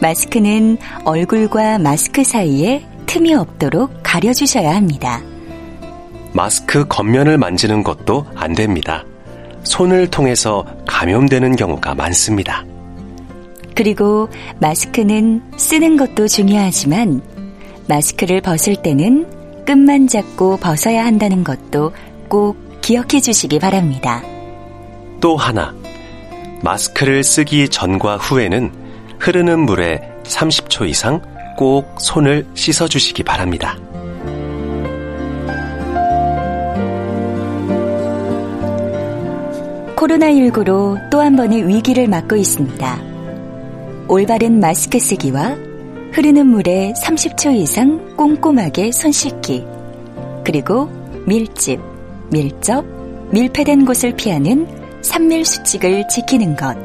[0.00, 5.22] 마스크는 얼굴과 마스크 사이에 틈이 없도록 가려주셔야 합니다.
[6.32, 9.04] 마스크 겉면을 만지는 것도 안 됩니다.
[9.64, 12.64] 손을 통해서 감염되는 경우가 많습니다.
[13.74, 17.22] 그리고 마스크는 쓰는 것도 중요하지만
[17.88, 21.92] 마스크를 벗을 때는 끝만 잡고 벗어야 한다는 것도
[22.28, 24.22] 꼭 기억해 주시기 바랍니다.
[25.20, 25.74] 또 하나,
[26.62, 28.72] 마스크를 쓰기 전과 후에는
[29.18, 31.20] 흐르는 물에 30초 이상
[31.56, 33.78] 꼭 손을 씻어 주시기 바랍니다.
[40.02, 43.00] 코로나19로 또 한 번의 위기를 맞고 있습니다.
[44.08, 45.56] 올바른 마스크 쓰기와
[46.12, 49.64] 흐르는 물에 30초 이상 꼼꼼하게 손 씻기,
[50.44, 50.90] 그리고
[51.26, 51.80] 밀집,
[52.32, 52.84] 밀접,
[53.30, 54.66] 밀폐된 곳을 피하는
[55.02, 56.76] 3밀 수칙을 지키는 것.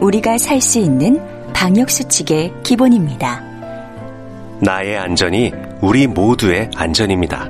[0.00, 1.20] 우리가 살 수 있는
[1.54, 3.40] 방역 수칙의 기본입니다.
[4.60, 7.48] 나의 안전이 우리 모두의 안전입니다.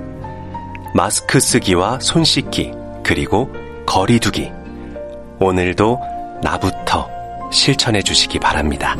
[0.94, 3.50] 마스크 쓰기와 손 씻기, 그리고
[3.86, 4.52] 거리 두기.
[5.38, 6.01] 오늘도
[6.42, 7.09] 나부터
[7.53, 8.96] 실천해 주시기 바랍니다.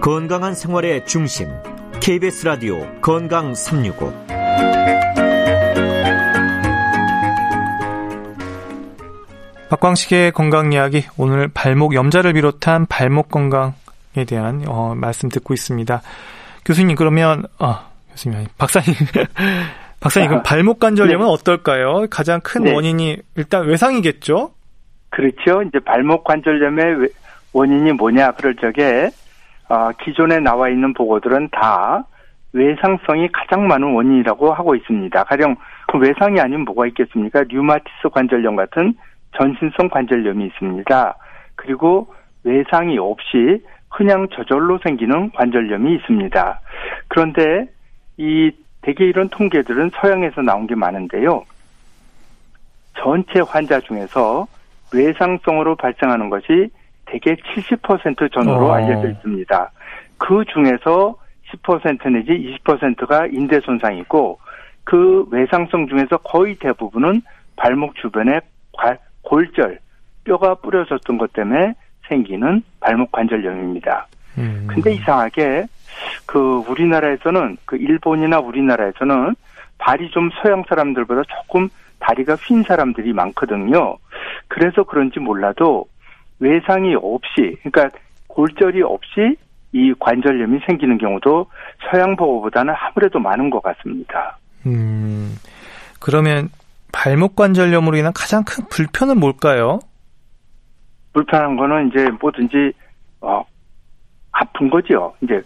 [0.00, 1.50] 건강한 생활의 중심
[2.06, 4.12] KBS 라디오 건강 365
[9.68, 13.72] 박광식의 건강 이야기 오늘 발목 염자를 비롯한 발목 건강에
[14.24, 16.00] 대한 어, 말씀 듣고 있습니다.
[16.64, 17.80] 교수님 그러면 어,
[18.12, 18.94] 교수님 아니 박사님
[19.98, 21.32] 박사님 그럼 발목 관절염은 네.
[21.32, 22.06] 어떨까요?
[22.08, 22.72] 가장 큰 네.
[22.72, 24.52] 원인이 일단 외상이겠죠?
[25.10, 25.60] 그렇죠.
[25.62, 27.08] 이제 발목 관절염의
[27.52, 29.10] 원인이 뭐냐 그럴 적에
[29.68, 32.04] 어, 기존에 나와 있는 보고들은 다
[32.52, 35.24] 외상성이 가장 많은 원인이라고 하고 있습니다.
[35.24, 35.56] 가령
[35.88, 37.44] 그 외상이 아닌 뭐가 있겠습니까?
[37.48, 38.94] 류마티스 관절염 같은
[39.36, 41.16] 전신성 관절염이 있습니다.
[41.56, 42.12] 그리고
[42.44, 46.60] 외상이 없이 그냥 저절로 생기는 관절염이 있습니다.
[47.08, 47.66] 그런데
[48.16, 48.52] 이
[48.82, 51.44] 대개 이런 통계들은 서양에서 나온 게 많은데요.
[52.94, 54.46] 전체 환자 중에서
[54.94, 56.70] 외상성으로 발생하는 것이
[57.06, 58.72] 대개 70% 전후로 어.
[58.72, 59.70] 알려져 있습니다.
[60.18, 61.16] 그 중에서
[61.52, 64.38] 10% 내지 20%가 인대 손상이고
[64.84, 67.22] 그 외상성 중에서 거의 대부분은
[67.56, 68.40] 발목 주변에
[69.26, 69.80] 골절,
[70.24, 71.74] 뼈가 부러졌던 것 때문에
[72.08, 74.06] 생기는 발목 관절염입니다.
[74.38, 74.66] 음.
[74.68, 75.66] 근데 이상하게
[76.26, 79.34] 그 우리나라에서는 그 일본이나 우리나라에서는
[79.78, 83.96] 발이 좀 서양 사람들보다 조금 다리가 휜 사람들이 많거든요.
[84.48, 85.86] 그래서 그런지 몰라도
[86.38, 87.90] 외상이 없이 그러니까
[88.28, 89.36] 골절이 없이
[89.72, 91.46] 이 관절염이 생기는 경우도
[91.90, 94.38] 서양 보고보다는 아무래도 많은 것 같습니다.
[94.66, 95.34] 음,
[96.00, 96.48] 그러면
[96.92, 99.80] 발목 관절염으로 인한 가장 큰 불편은 뭘까요?
[101.12, 102.72] 불편한 거는 이제 뭐든지
[103.20, 103.42] 어
[104.32, 105.14] 아픈 거죠.
[105.22, 105.42] 이제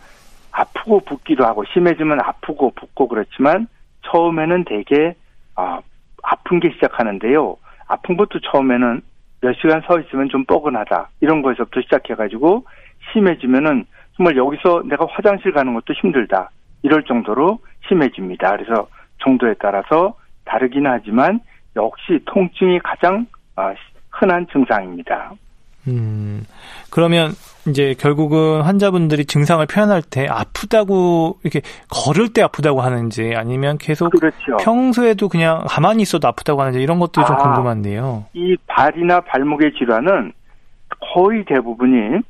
[0.53, 3.68] 아프고 붓기도 하고 심해지면 아프고 붓고 그렇지만
[4.07, 5.14] 처음에는 되게
[5.57, 5.81] 어,
[6.22, 7.57] 아픈 게 시작하는데요.
[7.87, 9.03] 아픈 것도 처음에는
[9.40, 12.64] 몇 시간 서 있으면 좀 뻐근하다 이런 거에서부터 시작해가지고
[13.12, 16.50] 심해지면은 정말 여기서 내가 화장실 가는 것도 힘들다
[16.83, 18.57] 이럴 정도로 심해집니다.
[18.57, 18.88] 그래서
[19.22, 21.40] 정도에 따라서 다르긴 하지만
[21.76, 23.26] 역시 통증이 가장
[23.57, 23.74] 아,
[24.11, 25.33] 흔한 증상입니다.
[25.88, 26.44] 음,
[26.90, 27.31] 그러면
[27.68, 34.57] 이제 결국은 환자분들이 증상을 표현할 때 아프다고 이렇게 걸을 때 아프다고 하는지 아니면 계속 그렇죠.
[34.61, 38.27] 평소에도 그냥 가만히 있어도 아프다고 하는지 이런 것도 좀 아, 궁금한데요.
[38.33, 40.33] 이 발이나 발목의 질환은
[41.14, 42.20] 거의 대부분이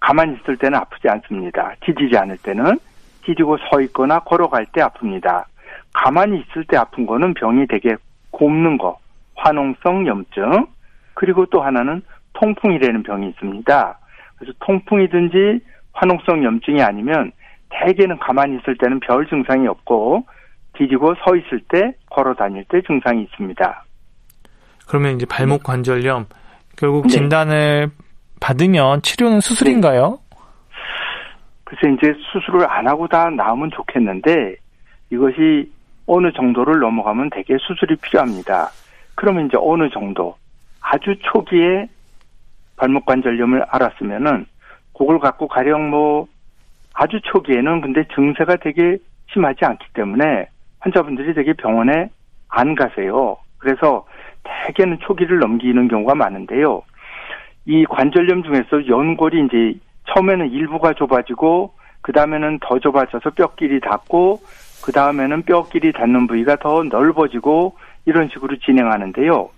[0.00, 1.74] 가만히 있을 때는 아프지 않습니다.
[1.84, 2.78] 디디지 않을 때는
[3.24, 5.44] 디디고 서 있거나 걸어갈 때 아픕니다.
[5.92, 7.94] 가만히 있을 때 아픈 거는 병이 되게
[8.30, 8.98] 곱는 거,
[9.36, 10.66] 화농성 염증,
[11.14, 13.98] 그리고 또 하나는 통풍이라는 병이 있습니다.
[14.42, 15.60] 그래서 통풍이든지
[15.92, 17.30] 화농성 염증이 아니면
[17.70, 20.26] 대개는 가만히 있을 때는 별 증상이 없고
[20.72, 23.84] 뒤지고 서 있을 때 걸어 다닐 때 증상이 있습니다.
[24.88, 26.26] 그러면 이제 발목 관절염
[26.76, 27.10] 결국 네.
[27.10, 27.90] 진단을
[28.40, 30.18] 받으면 치료는 수술인가요?
[31.62, 34.56] 글쎄 이제 수술을 안 하고 다 나으면 좋겠는데
[35.10, 35.70] 이것이
[36.06, 38.70] 어느 정도를 넘어가면 대개 수술이 필요합니다.
[39.14, 40.34] 그러면 이제 어느 정도
[40.80, 41.86] 아주 초기에
[42.82, 44.44] 발목 관절염을 알았으면은
[44.98, 46.26] 그걸 갖고 가령 뭐
[46.94, 48.98] 아주 초기에는 근데 증세가 되게
[49.32, 50.48] 심하지 않기 때문에
[50.80, 52.10] 환자분들이 되게 병원에
[52.48, 53.36] 안 가세요.
[53.58, 54.04] 그래서
[54.42, 56.82] 대개는 초기를 넘기는 경우가 많은데요.
[57.66, 64.40] 이 관절염 중에서 연골이 이제 처음에는 일부가 좁아지고 그 다음에는 더 좁아져서 뼈끼리 닿고
[64.84, 69.50] 그 다음에는 뼈끼리 닿는 부위가 더 넓어지고 이런 식으로 진행하는데요.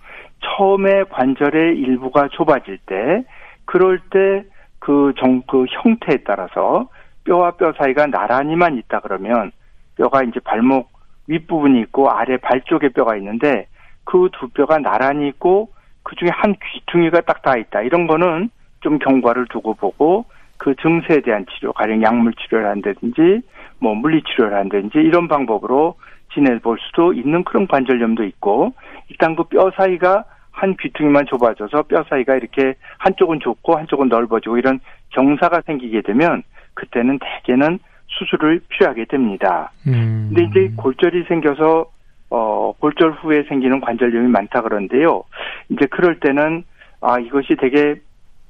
[0.45, 3.25] 처음에 관절의 일부가 좁아질 때
[3.65, 4.45] 그럴 때
[4.85, 6.89] 그 정, 그 형태에 따라서
[7.25, 9.51] 뼈와 뼈 사이가 나란히만 있다 그러면
[9.97, 10.91] 뼈가 이제 발목
[11.27, 13.67] 윗부분이 있고 아래 발 쪽에 뼈가 있는데
[14.05, 15.71] 그 두 뼈가 나란히 있고
[16.03, 17.81] 그 중에 한 귀퉁이가 딱 닿아 있다.
[17.81, 20.27] 이런 거는 좀 경과를 두고 보고
[20.59, 23.41] 그 증세에 대한 치료, 가령 약물 치료를 한다든지
[23.79, 25.95] 뭐 물리 치료를 한다든지 이런 방법으로
[26.35, 28.75] 지내볼 수도 있는 그런 관절염도 있고
[29.09, 34.79] 일단 그 뼈 사이가 한 귀퉁이만 좁아져서 뼈 사이가 이렇게 한쪽은 좁고 한쪽은 넓어지고 이런
[35.11, 36.43] 경사가 생기게 되면
[36.75, 39.73] 그때는 대개는 수술을 필요하게 됩니다.
[39.89, 40.31] 음.
[40.33, 41.87] 근데 이제 골절이 생겨서
[42.31, 45.25] 어 골절 후에 생기는 관절염이 많다 그런데요.
[45.71, 46.63] 이제 그럴 때는
[47.01, 47.97] 아 이것이 되게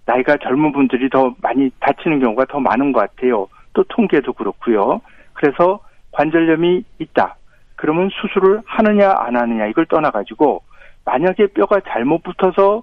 [0.04, 3.48] 나이가 젊은 분들이 더 많이 다치는 경우가 더 많은 것 같아요.
[3.72, 5.00] 또 통계도 그렇고요.
[5.32, 5.80] 그래서
[6.12, 7.36] 관절염이 있다.
[7.76, 10.62] 그러면 수술을 하느냐 안 하느냐 이걸 떠나 가지고
[11.04, 12.82] 만약에 뼈가 잘못 붙어서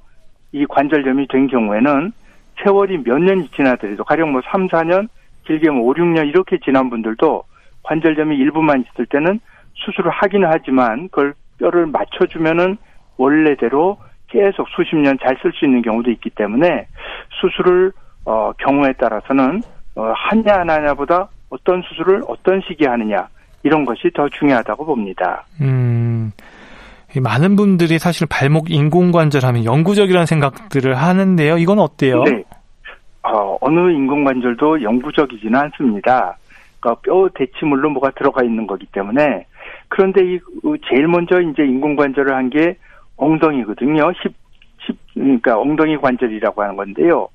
[0.51, 2.12] 이 관절염이 된 경우에는
[2.63, 5.07] 세월이 몇 년이 지나더라도 가령 뭐 3, 4년,
[5.45, 7.43] 길게 뭐 5, 6년 이렇게 지난 분들도
[7.84, 9.39] 관절염이 일부만 있을 때는
[9.73, 12.77] 수술을 하기는 하지만 그걸 뼈를 맞춰주면은
[13.17, 16.88] 원래대로 계속 수십 년 잘 쓸 수 있는 경우도 있기 때문에
[17.39, 17.91] 수술을
[18.25, 19.62] 어, 경우에 따라서는
[19.95, 23.27] 어, 하냐 안 하냐보다 어떤 수술을 어떤 시기에 하느냐
[23.63, 25.45] 이런 것이 더 중요하다고 봅니다.
[25.60, 26.31] 음.
[27.19, 31.58] 많은 분들이 사실 발목 인공관절 하면 영구적이라는 생각들을 하는데요.
[31.58, 32.24] 이건 어때요?
[32.24, 32.43] 네.
[33.24, 36.38] 어, 어느 인공관절도 영구적이지는 않습니다.
[36.80, 39.45] 그러니까 뼈 대치물로 뭐가 들어가 있는 거기 때문에
[39.89, 40.39] 그런데 이
[40.89, 42.78] 제일 먼저 이제 인공관절을 한 게
[43.21, 44.12] 엉덩이거든요.
[44.24, 44.34] 10,
[44.88, 47.28] 10 그러니까 엉덩이 관절이라고 하는 건데요.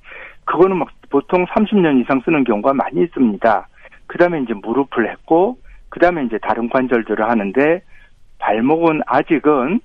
[0.45, 3.67] 그거는 막 보통 30년 이상 쓰는 경우가 많이 있습니다.
[4.07, 5.57] 그다음에 이제 무릎을 했고
[5.89, 7.81] 그다음에 이제 다른 관절들을 하는데
[8.39, 9.79] 발목은 아직은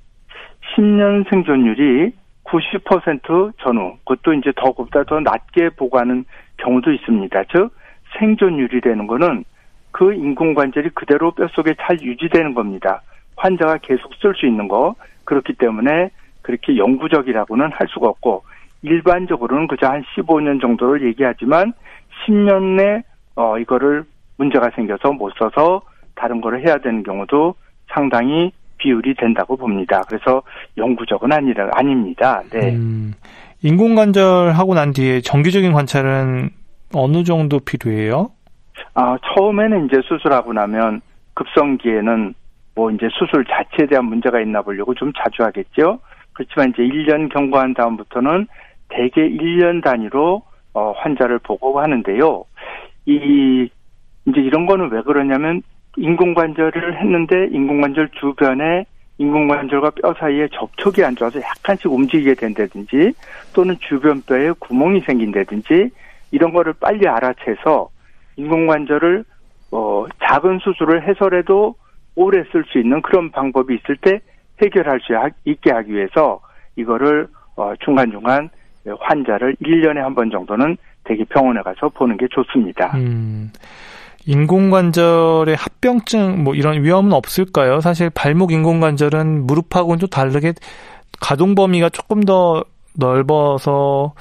[0.74, 2.12] 10년 생존율이
[2.44, 6.24] 90% 전후, 그것도 이제 더 보다 더 낮게 보고하는
[6.58, 7.44] 경우도 있습니다.
[7.44, 7.70] 즉,
[8.18, 9.44] 생존율이되는 거는
[9.90, 13.02] 그 인공관절이 그대로 뼛속에 잘 유지되는 겁니다.
[13.36, 14.94] 환자가 계속 쓸 수 있는 거.
[15.24, 16.10] 그렇기 때문에
[16.42, 18.44] 그렇게 영구적이라고는 할 수가 없고,
[18.82, 21.72] 일반적으로는 그저 한 15년 정도를 얘기하지만,
[22.26, 23.02] 10년 내,
[23.36, 24.04] 어, 이거를
[24.36, 25.82] 문제가 생겨서 못 써서
[26.14, 27.54] 다른 거를 해야 되는 경우도
[27.92, 30.02] 상당히 비율이 된다고 봅니다.
[30.08, 30.42] 그래서
[30.76, 32.42] 영구적은 아니라 아닙니다.
[32.50, 32.74] 네.
[32.74, 33.12] 음,
[33.62, 36.50] 인공관절 하고 난 뒤에 정기적인 관찰은
[36.94, 38.30] 어느 정도 필요해요?
[38.94, 41.00] 아, 처음에는 이제 수술하고 나면
[41.34, 42.34] 급성기에는
[42.74, 46.00] 뭐 이제 수술 자체에 대한 문제가 있나 보려고 좀 자주 하겠죠.
[46.32, 48.46] 그렇지만 이제 1년 경과한 다음부터는
[48.88, 50.42] 대개 1년 단위로
[50.74, 52.44] 어, 환자를 보고 하는데요.
[53.06, 53.68] 이
[54.26, 55.62] 이제 이런 거는 왜 그러냐면
[55.96, 58.84] 인공관절을 했는데 인공관절 주변에
[59.18, 63.12] 인공관절과 뼈 사이에 접촉이 안 좋아서 약간씩 움직이게 된다든지
[63.52, 65.90] 또는 주변 뼈에 구멍이 생긴다든지
[66.30, 67.90] 이런 거를 빨리 알아채서
[68.36, 69.24] 인공관절을
[69.70, 71.74] 어 작은 수술을 해서라도
[72.14, 74.20] 오래 쓸 수 있는 그런 방법이 있을 때
[74.62, 75.12] 해결할 수
[75.44, 76.40] 있게 하기 위해서
[76.76, 78.48] 이거를 어 중간중간
[78.98, 82.92] 환자를 1년에 한 번 정도는 대기 병원에 가서 보는 게 좋습니다.
[82.96, 83.50] 음.
[84.26, 87.80] 인공관절의 합병증 뭐 이런 위험은 없을까요?
[87.80, 90.52] 사실 발목 인공관절은 무릎하고는 또 다르게
[91.20, 92.64] 가동 범위가 조금 더
[92.98, 94.14] 넓어서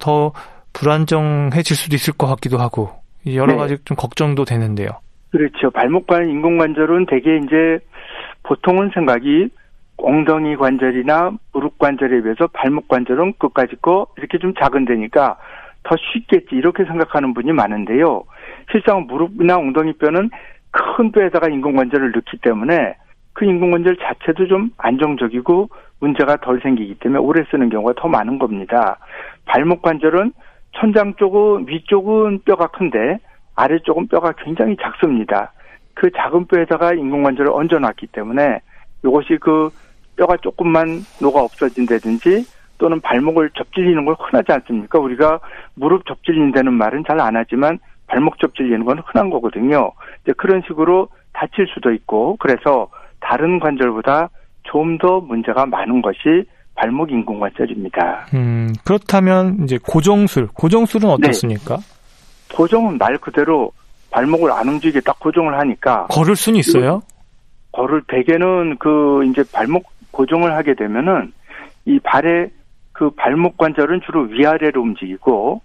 [0.00, 0.32] 더
[0.72, 2.90] 불안정해질 수도 있을 것 같기도 하고
[3.26, 3.56] 여러 네.
[3.56, 4.88] 가지 좀 걱정도 되는데요.
[5.30, 5.70] 그렇죠.
[5.70, 7.78] 발목관 인공관절은 대개 이제
[8.44, 9.48] 보통은 생각이
[9.98, 15.36] 엉덩이 관절이나 무릎 관절에 비해서 발목 관절은 끝까지 거 이렇게 좀 작은 데니까
[15.82, 18.24] 더 쉽겠지 이렇게 생각하는 분이 많은데요.
[18.70, 20.30] 실상 무릎이나 엉덩이 뼈는
[20.70, 22.94] 큰 뼈에다가 인공관절을 넣기 때문에
[23.32, 25.68] 그 인공관절 자체도 좀 안정적이고
[26.00, 28.98] 문제가 덜 생기기 때문에 오래 쓰는 경우가 더 많은 겁니다.
[29.46, 30.32] 발목 관절은
[30.72, 33.18] 천장 쪽은 위쪽은 뼈가 큰데
[33.56, 35.52] 아래쪽은 뼈가 굉장히 작습니다.
[35.94, 38.60] 그 작은 뼈에다가 인공관절을 얹어놨기 때문에
[39.04, 39.70] 이것이 그
[40.16, 42.44] 뼈가 조금만 녹아 없어진다든지
[42.78, 44.98] 또는 발목을 접질리는 걸 흔하지 않습니까?
[44.98, 45.40] 우리가
[45.74, 47.78] 무릎 접질린다는 말은 잘 안 하지만
[48.08, 49.92] 발목 접질리는 건 흔한 거거든요.
[50.24, 52.88] 이제 그런 식으로 다칠 수도 있고 그래서
[53.20, 54.30] 다른 관절보다
[54.64, 56.44] 좀 더 문제가 많은 것이
[56.74, 58.26] 발목 인공관절입니다.
[58.34, 61.76] 음, 그렇다면 이제 고정술, 고정술은 어떻습니까?
[61.76, 62.56] 네.
[62.56, 63.72] 고정은 말 그대로
[64.10, 67.02] 발목을 안 움직이게 딱 고정을 하니까 걸을 수는 있어요?
[67.72, 71.32] 걸을 대개는 그 이제 발목 고정을 하게 되면은
[71.84, 72.50] 이 발의
[72.92, 75.60] 그 발목 관절은 주로 위아래로 움직이고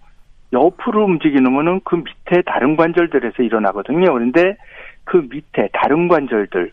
[0.54, 4.14] 옆으로 움직이는 거는 그 밑에 다른 관절들에서 일어나거든요.
[4.14, 4.56] 그런데
[5.04, 6.72] 그 밑에 다른 관절들,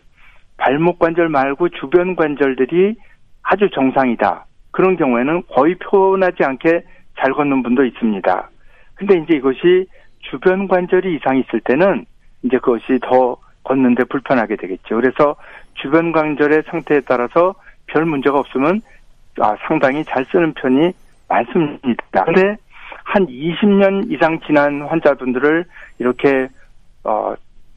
[0.57, 2.95] 발목 관절 말고 주변 관절들이
[3.43, 4.45] 아주 정상이다.
[4.71, 6.83] 그런 경우에는 거의 표현하지 않게
[7.19, 8.49] 잘 걷는 분도 있습니다.
[8.95, 9.87] 근데 이제 이것이
[10.19, 12.05] 주변 관절이 이상이 있을 때는
[12.43, 14.95] 이제 그것이 더 걷는데 불편하게 되겠죠.
[14.95, 15.35] 그래서
[15.73, 17.55] 주변 관절의 상태에 따라서
[17.87, 18.81] 별 문제가 없으면
[19.39, 20.91] 아, 상당히 잘 쓰는 편이
[21.27, 22.23] 많습니다.
[22.25, 22.57] 근데
[23.11, 25.65] 한 20년 이상 지난 환자분들을
[25.99, 26.47] 이렇게
[27.03, 27.33] 어,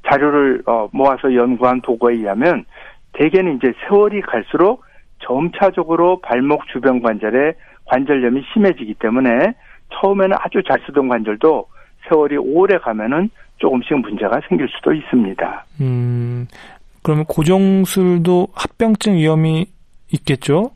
[0.06, 2.64] 자료를 어, 모아서 연구한 보고에 의하면
[3.14, 4.84] 대개는 이제 세월이 갈수록
[5.18, 7.54] 점차적으로 발목 주변 관절에
[7.86, 9.54] 관절염이 심해지기 때문에
[9.94, 11.66] 처음에는 아주 잘 쓰던 관절도
[12.08, 13.28] 세월이 오래 가면은
[13.58, 15.64] 조금씩 문제가 생길 수도 있습니다.
[15.80, 16.46] 음,
[17.02, 19.66] 그러면 고정술도 합병증 위험이
[20.12, 20.70] 있겠죠?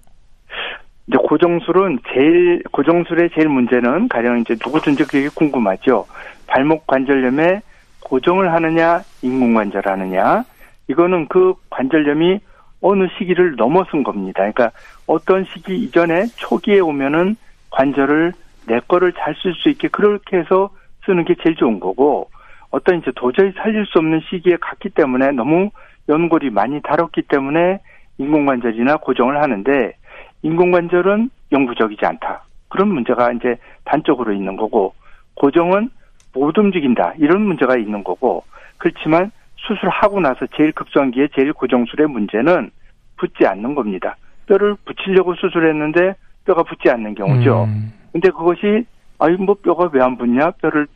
[1.08, 6.06] 이제 고정술은 제일 고정술의 제일 문제는 가령 이제 누구든지 그게 궁금하죠.
[6.46, 7.62] 발목 관절염에
[8.04, 10.44] 고정을 하느냐 인공관절 하느냐
[10.88, 12.40] 이거는 그 관절염이
[12.80, 14.40] 어느 시기를 넘어선 겁니다.
[14.40, 14.70] 그러니까
[15.06, 17.36] 어떤 시기 이전에 초기에 오면은
[17.70, 18.32] 관절을
[18.66, 20.70] 내 거를 잘 쓸 수 있게 그렇게 해서
[21.06, 22.28] 쓰는 게 제일 좋은 거고
[22.70, 25.70] 어떤 이제 도저히 살릴 수 없는 시기에 갔기 때문에 너무
[26.08, 27.80] 연골이 많이 다뤘기 때문에
[28.18, 29.94] 인공관절이나 고정을 하는데
[30.42, 32.44] 인공관절은 영구적이지 않다.
[32.68, 34.94] 그런 문제가 이제 단적으로 있는 거고
[35.34, 35.90] 고정은
[36.34, 37.14] 못 움직인다.
[37.18, 38.44] 이런 문제가 있는 거고
[38.76, 42.70] 그렇지만 수술하고 나서 제일 급성기에 제일 고정술의 문제는
[43.16, 44.16] 붙지 않는 겁니다.
[44.46, 46.14] 뼈를 붙이려고 수술했는데
[46.44, 47.64] 뼈가 붙지 않는 경우죠.
[47.64, 47.92] 음.
[48.12, 48.84] 근데 그것이
[49.18, 50.52] 아유 뭐 뼈가 왜 안 붙냐?
[50.62, 50.86] 뼈를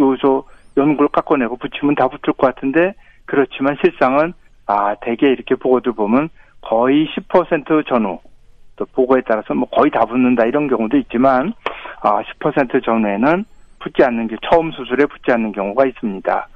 [0.00, 0.44] 요소
[0.76, 2.94] 연골 깎아내고 붙이면 다 붙을 것 같은데
[3.26, 4.32] 그렇지만 실상은
[4.66, 6.30] 아 대개 이렇게 보고들 보면
[6.62, 8.20] 거의 10% 전후
[8.78, 11.52] 또 보고에 따라서 뭐 거의 다 붙는다 이런 경우도 있지만
[12.00, 13.44] 아 10% 전후에는
[13.80, 16.48] 붙지 않는 게 처음 수술에 붙지 않는 경우가 있습니다.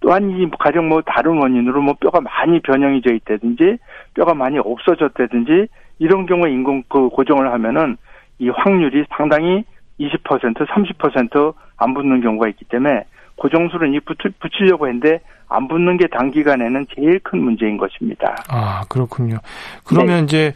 [0.00, 3.78] 또한 이 가령 뭐 다른 원인으로 뭐 뼈가 많이 변형이 돼 있다든지
[4.14, 7.96] 뼈가 많이 없어졌다든지 이런 경우에 인공 그 고정을 하면은
[8.38, 9.64] 이 확률이 상당히
[9.98, 13.04] 20% 30%안 붙는 경우가 있기 때문에
[13.36, 18.34] 고정술은 이 붙, 붙이려고 했는데 안 붙는 게 단기간에는 제일 큰 문제인 것입니다.
[18.48, 19.38] 아 그렇군요.
[19.86, 20.22] 그러면 네.
[20.22, 20.54] 이제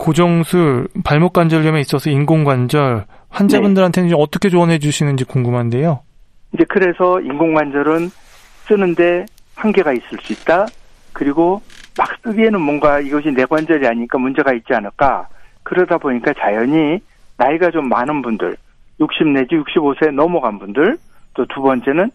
[0.00, 4.14] 고정술 발목 관절염에 있어서 인공관절 환자분들한테는 네.
[4.18, 6.00] 어떻게 조언해 주시는지 궁금한데요.
[6.54, 8.08] 이제 그래서 인공관절은
[8.66, 10.66] 쓰는데 한계가 있을 수 있다.
[11.12, 11.60] 그리고
[11.98, 15.28] 막 쓰기에는 뭔가 이것이 내 관절이 아니니까 문제가 있지 않을까.
[15.64, 16.98] 그러다 보니까 자연히
[17.36, 18.56] 나이가 좀 많은 분들,
[19.00, 20.96] 60 내지 65세 넘어간 분들,
[21.34, 22.10] 또 두 번째는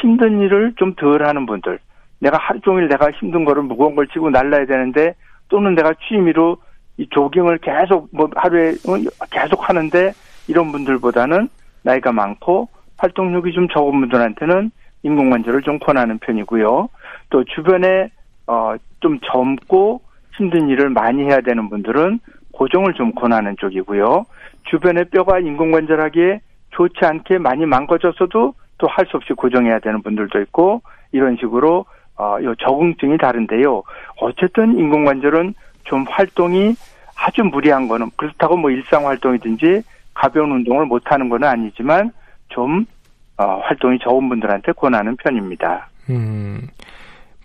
[0.00, 1.78] 힘든 일을 좀 덜 하는 분들,
[2.20, 5.14] 내가 하루 종일 내가 힘든 거를 무거운 걸 쥐고 날라야 되는데
[5.48, 6.56] 또는 내가 취미로
[7.00, 10.12] 이 조깅을 계속 뭐 하루에 어, 계속 하는데
[10.48, 11.48] 이런 분들보다는
[11.82, 14.70] 나이가 많고 활동력이 좀 적은 분들한테는
[15.02, 16.88] 인공관절을 좀 권하는 편이고요.
[17.30, 18.10] 또 주변에
[18.46, 20.02] 어 좀 젊고
[20.36, 22.20] 힘든 일을 많이 해야 되는 분들은
[22.52, 24.26] 고정을 좀 권하는 쪽이고요.
[24.64, 26.40] 주변에 뼈가 인공관절하기에
[26.70, 30.82] 좋지 않게 많이 망가졌어도 또 할 수 없이 고정해야 되는 분들도 있고
[31.12, 31.86] 이런 식으로
[32.16, 33.82] 어 요 적응증이 다른데요.
[34.20, 35.54] 어쨌든 인공관절은
[35.84, 36.74] 좀 활동이
[37.16, 39.82] 아주 무리한 거는 그렇다고 뭐 일상 활동이든지
[40.14, 42.12] 가벼운 운동을 못 하는 건 아니지만
[42.48, 42.84] 좀
[43.36, 45.88] 어, 활동이 적은 분들한테 권하는 편입니다.
[46.10, 46.68] 음,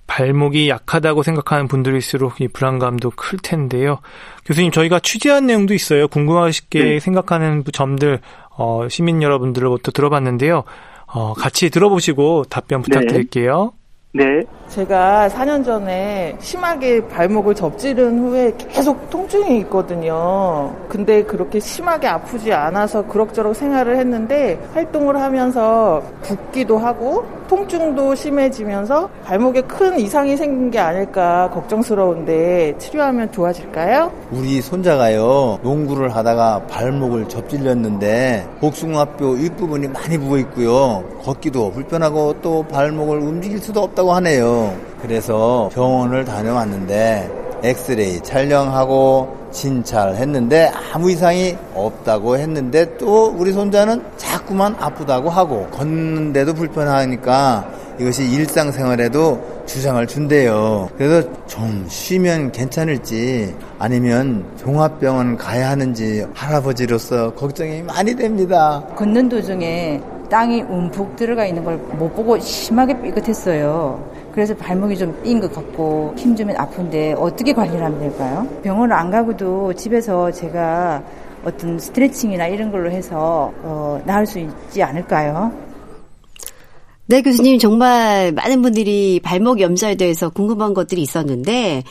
[0.07, 3.99] 발목이 약하다고 생각하는 분들일수록 이 불안감도 클 텐데요.
[4.45, 6.07] 교수님, 저희가 취재한 내용도 있어요.
[6.07, 6.99] 궁금하시게 네.
[6.99, 8.19] 생각하는 점들
[8.57, 10.63] 어, 시민 여러분들로부터 들어봤는데요.
[11.07, 12.83] 어, 같이 들어보시고 답변 네.
[12.83, 13.71] 부탁드릴게요.
[13.73, 13.84] 네.
[14.15, 14.45] 네.
[14.69, 20.73] 제가 4년 전에 심하게 발목을 접지른 후에 계속 통증이 있거든요.
[20.87, 29.61] 근데 그렇게 심하게 아프지 않아서 그럭저럭 생활을 했는데 활동을 하면서 붓기도 하고 통증도 심해지면서 발목에
[29.61, 34.11] 큰 이상이 생긴 게 아닐까 걱정스러운데 치료하면 좋아질까요?
[34.31, 43.19] 우리 손자가요 농구를 하다가 발목을 접질렸는데 복숭아뼈 윗부분이 많이 부어 있고요 걷기도 불편하고 또 발목을
[43.19, 53.33] 움직일 수도 없다고 하네요 그래서 병원을 다녀왔는데 엑스레이 촬영하고 진찰했는데 아무 이상이 없다고 했는데 또
[53.35, 57.67] 우리 손자는 자꾸만 아프다고 하고 걷는데도 불편하니까
[57.99, 60.89] 이것이 일상생활에도 주장을 준대요.
[60.97, 68.83] 그래서 좀 쉬면 괜찮을지 아니면 종합병원 가야 하는지 할아버지로서 걱정이 많이 됩니다.
[68.95, 74.03] 걷는 도중에 땅이 움푹 들어가 있는 걸 못 보고 심하게 삐끗했어요.
[74.33, 78.47] 그래서 발목이 좀 삔 것 같고 힘 주면 아픈데 어떻게 관리를 하면 될까요?
[78.63, 81.01] 병원을 안 가고도 집에서 제가
[81.45, 85.51] 어떤 스트레칭이나 이런 걸로 해서 어, 나을 수 있지 않을까요?
[87.07, 91.83] 네, 교수님 정말 많은 분들이 발목 염좌에 대해서 궁금한 것들이 있었는데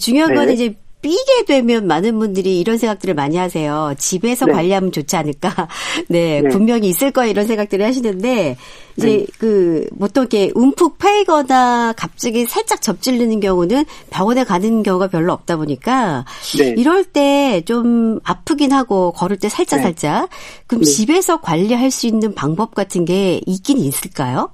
[0.00, 0.36] 중요한 네.
[0.36, 3.94] 거는 이제 삐게 되면 많은 분들이 이런 생각들을 많이 하세요.
[3.96, 4.52] 집에서 네.
[4.52, 5.68] 관리하면 좋지 않을까?
[6.08, 6.48] 네, 네.
[6.50, 7.30] 분명히 있을 거예요.
[7.30, 8.56] 이런 생각들을 하시는데
[8.96, 9.26] 이제 네.
[9.38, 16.26] 그 보통 이렇게 움푹 패이거나 갑자기 살짝 접질리는 경우는 병원에 가는 경우가 별로 없다 보니까
[16.58, 16.74] 네.
[16.76, 19.82] 이럴 때 좀 아프긴 하고 걸을 때 살짝 네.
[19.84, 20.28] 살짝
[20.66, 20.90] 그럼 네.
[20.90, 24.50] 집에서 관리할 수 있는 방법 같은 게 있긴 있을까요?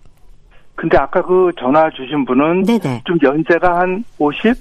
[0.74, 3.02] 근데 아까 그 전화 주신 분은 네네.
[3.06, 4.54] 좀 연세가 한 50?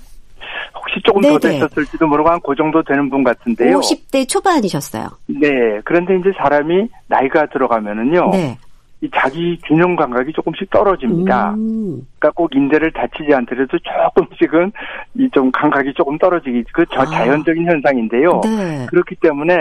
[0.75, 1.59] 혹시 조금 더 네네.
[1.59, 3.79] 됐었을지도 모르고 한 그 정도 되는 분 같은데요.
[3.79, 5.07] 50대 초반이셨어요.
[5.27, 5.49] 네.
[5.83, 8.29] 그런데 이제 사람이 나이가 들어가면은요.
[8.31, 8.57] 네.
[9.01, 11.51] 이 자기 균형 감각이 조금씩 떨어집니다.
[11.55, 12.01] 음.
[12.19, 14.71] 그러니까 꼭 인대를 다치지 않더라도 조금씩은
[15.15, 17.05] 이 좀 감각이 조금 떨어지기 그저 아.
[17.05, 18.41] 자연적인 현상인데요.
[18.43, 18.85] 네.
[18.89, 19.53] 그렇기 때문에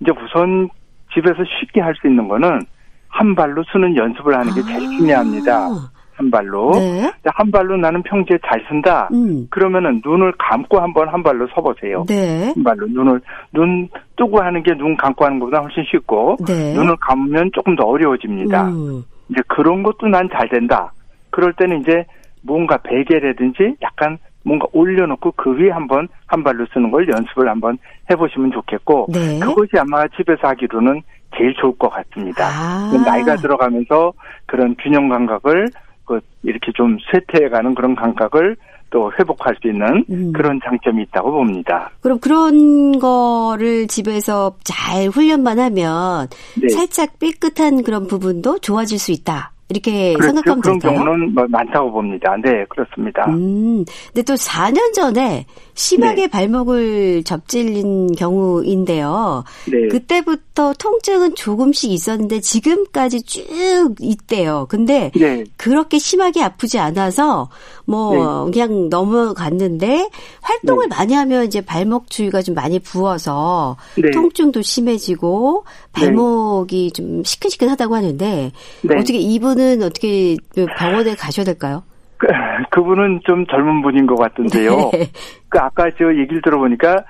[0.00, 0.68] 이제 우선
[1.12, 2.60] 집에서 쉽게 할 수 있는 거는
[3.08, 5.68] 한 발로 쓰는 연습을 하는 게 제일 중요합니다.
[6.16, 6.70] 한 발로.
[6.74, 6.78] 아.
[6.78, 7.12] 네.
[7.24, 9.08] 한 발로 나는 평지에 잘 쓴다.
[9.12, 9.46] 음.
[9.50, 12.04] 그러면은 눈을 감고 한번 한 발로 서보세요.
[12.08, 12.52] 네.
[12.54, 13.20] 한 발로 눈을
[13.52, 16.74] 눈 뜨고 하는 게 눈 감고 하는 것보다 훨씬 쉽고 네.
[16.74, 18.68] 눈을 감으면 조금 더 어려워집니다.
[18.68, 19.02] 음.
[19.28, 20.92] 이제 그런 것도 난 잘 된다.
[21.30, 22.04] 그럴 때는 이제
[22.42, 27.78] 뭔가 베개라든지 약간 뭔가 올려놓고 그 위에 한번 한 발로 쓰는 걸 연습을 한번
[28.10, 29.38] 해보시면 좋겠고 네.
[29.40, 31.00] 그것이 아마 집에서 하기로는
[31.36, 32.44] 제일 좋을 것 같습니다.
[32.46, 32.92] 아.
[33.04, 34.12] 나이가 들어가면서
[34.46, 35.93] 그런 균형 감각을 그
[36.42, 38.56] 이렇게 좀 쇠퇴해가는 그런 감각을
[38.90, 40.32] 또 회복할 수 있는 음.
[40.32, 41.90] 그런 장점이 있다고 봅니다.
[42.00, 46.28] 그럼 그런 거를 집에서 잘 훈련만 하면
[46.60, 46.68] 네.
[46.68, 49.53] 살짝 삐끗한 그런 부분도 좋아질 수 있다.
[49.68, 50.28] 이렇게 그렇죠.
[50.28, 51.04] 생각하면 그런 될까요?
[51.04, 52.36] 경우는 뭐 많다고 봅니다.
[52.42, 53.24] 네, 그렇습니다.
[53.28, 56.26] 음, 근데 또 4년 전에 심하게 네.
[56.28, 59.44] 발목을 접질린 경우인데요.
[59.66, 59.88] 네.
[59.88, 64.66] 그때부터 통증은 조금씩 있었는데 지금까지 쭉 있대요.
[64.68, 65.44] 근데 네.
[65.56, 67.48] 그렇게 심하게 아프지 않아서
[67.86, 70.08] 뭐 그냥 넘어갔는데
[70.42, 70.96] 활동을 네.
[70.96, 74.10] 많이 하면 이제 발목 주위가 좀 많이 부어서 네.
[74.10, 78.94] 통증도 심해지고 발목이 좀 시큰시큰하다고 하는데 네.
[78.96, 80.36] 어떻게 이분은 어떻게
[80.78, 81.82] 병원에 가셔야 될까요?
[82.16, 82.26] 그,
[82.70, 84.90] 그분은 좀 젊은 분인 것 같던데요.
[84.92, 85.10] 네.
[85.48, 87.04] 그 아까 저 얘기를 들어보니까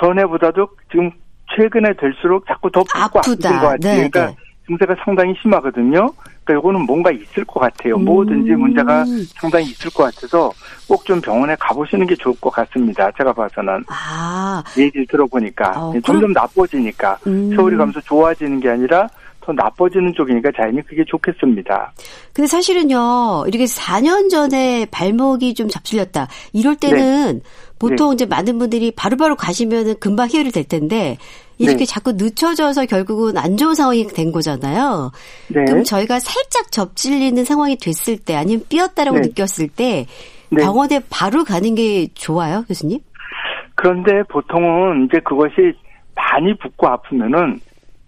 [0.00, 1.10] 전에보다도 지금
[1.56, 3.50] 최근에 될수록 자꾸 더 붓고 아프다.
[3.50, 3.78] 것 같아요.
[3.78, 4.36] 네, 그러니까 네.
[4.66, 6.12] 증세가 상당히 심하거든요.
[6.48, 7.96] 그러니까 요거는 뭔가 있을 것 같아요.
[7.96, 8.04] 음.
[8.04, 9.04] 뭐든지 문제가
[9.38, 10.50] 상당히 있을 것 같아서
[10.88, 13.10] 꼭 좀 병원에 가보시는 게 좋을 것 같습니다.
[13.16, 17.48] 제가 봐서는 아, 얘기를 들어보니까 어, 점점 나빠지니까 음.
[17.48, 19.08] 세월이 가면서 좋아지는 게 아니라
[19.40, 21.92] 더 나빠지는 쪽이니까 자연히 그게 좋겠습니다.
[22.34, 26.28] 근데 사실은요, 이렇게 4년 전에 발목이 좀 접질렸다.
[26.52, 27.40] 이럴 때는
[27.78, 31.16] 보통 이제 많은 분들이 바로 바로 가시면은 금방 해결이 될 텐데,
[31.58, 31.84] 이렇게 네.
[31.84, 35.10] 자꾸 늦춰져서 결국은 안 좋은 상황이 된 거잖아요.
[35.48, 35.64] 네.
[35.64, 39.28] 그럼 저희가 살짝 접질리는 상황이 됐을 때, 아니면 삐었다라고 네.
[39.28, 40.06] 느꼈을 때,
[40.50, 40.62] 네.
[40.62, 43.00] 병원에 바로 가는 게 좋아요, 교수님?
[43.74, 45.74] 그런데 보통은 이제 그것이
[46.14, 47.60] 많이 붓고 아프면은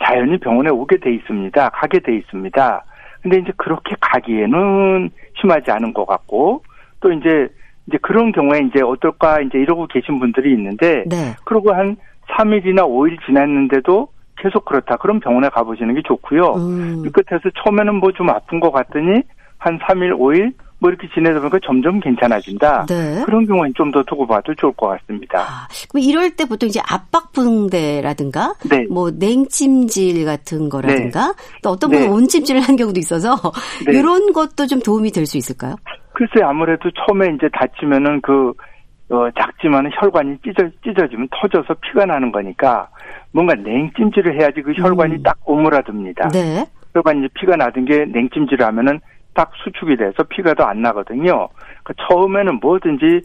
[0.02, 1.68] 자연히 병원에 오게 돼 있습니다.
[1.70, 2.84] 가게 돼 있습니다.
[3.22, 6.64] 근데 이제 그렇게 가기에는 심하지 않은 것 같고
[7.00, 7.48] 또 이제
[7.86, 11.34] 이제 그런 경우에 이제 어떨까 이제 이러고 계신 분들이 있는데 네.
[11.44, 11.96] 그러고 한
[12.36, 14.08] 3일이나 5일 지났는데도
[14.38, 14.96] 계속 그렇다.
[14.96, 16.54] 그럼 병원에 가보시는 게 좋고요.
[16.54, 17.02] 음.
[17.06, 19.22] 이 끝에서 처음에는 뭐 좀 아픈 것 같더니
[19.58, 20.52] 한 3일, 5일
[20.82, 22.86] 뭐 이렇게 지내다 보니까 점점 괜찮아진다.
[22.86, 23.22] 네.
[23.26, 25.40] 그런 경우엔 좀 더 두고 봐도 좋을 것 같습니다.
[25.40, 28.86] 아, 그럼 이럴 때 보통 이제 압박 붕대라든가 네.
[28.90, 32.10] 뭐 냉찜질 같은 거라든가 또 어떤 분은 네.
[32.10, 33.34] 온찜질을 하는 경우도 있어서
[33.86, 33.98] 네.
[33.98, 35.76] 이런 것도 좀 도움이 될 수 있을까요?
[36.14, 38.52] 글쎄 아무래도 처음에 이제 다치면은 그
[39.10, 42.88] 어, 작지만은 혈관이 찢어 찢어지면 터져서 피가 나는 거니까
[43.32, 45.22] 뭔가 냉찜질을 해야지 그 혈관이 음.
[45.22, 46.28] 딱 오므라듭니다.
[46.28, 46.64] 네.
[46.94, 49.00] 혈관이 피가 나던 게 냉찜질을 하면은
[49.34, 51.48] 딱 수축이 돼서 피가 더 안 나거든요.
[51.82, 53.22] 그 처음에는 뭐든지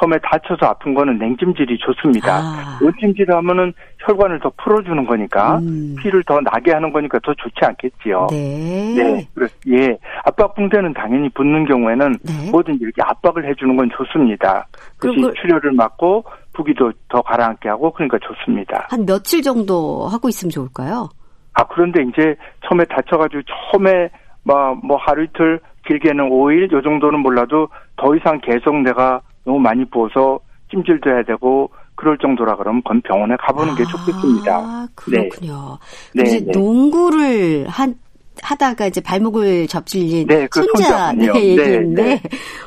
[0.00, 2.36] 처음에 다쳐서 아픈 거는 냉찜질이 좋습니다.
[2.38, 2.78] 아.
[2.82, 5.94] 온찜질을 하면은 혈관을 더 풀어주는 거니까 음.
[6.00, 8.28] 피를 더 나게 하는 거니까 더 좋지 않겠지요.
[8.30, 8.94] 네.
[8.96, 9.98] 네, 그렇, 예.
[10.24, 12.50] 압박 붕대는 당연히 붙는 경우에는 네.
[12.50, 14.66] 뭐든지 이렇게 압박을 해주는 건 좋습니다.
[14.96, 16.24] 그것이 그걸- 출혈을 막고
[16.54, 18.86] 부기도 더 가라앉게 하고 그러니까 좋습니다.
[18.90, 21.08] 한 며칠 정도 하고 있으면 좋을까요?
[21.54, 22.34] 아 그런데 이제
[22.66, 23.42] 처음에 다쳐가지고
[23.72, 24.08] 처음에
[24.44, 29.84] 뭐, 뭐 하루 이틀 길게는 5일 요 정도는 몰라도 더 이상 계속 내가 너무 많이
[29.86, 34.56] 부어서 찜질도 해야 되고 그럴 정도라 그러면 그건 병원에 가보는 게 좋겠습니다.
[34.56, 35.78] 아, 그렇군요.
[36.14, 36.22] 네.
[36.22, 36.52] 이제 네, 네.
[36.52, 37.94] 농구를 한
[38.42, 41.26] 하다가 이제 발목을 접질린 네, 그 손자 네.
[41.30, 42.22] 네, 얘기인데 네.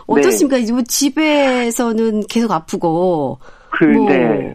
[0.05, 0.57] 어떻습니까?
[0.57, 3.39] 이제 뭐 집에서는 계속 아프고
[3.71, 4.53] 그, 뭐 네.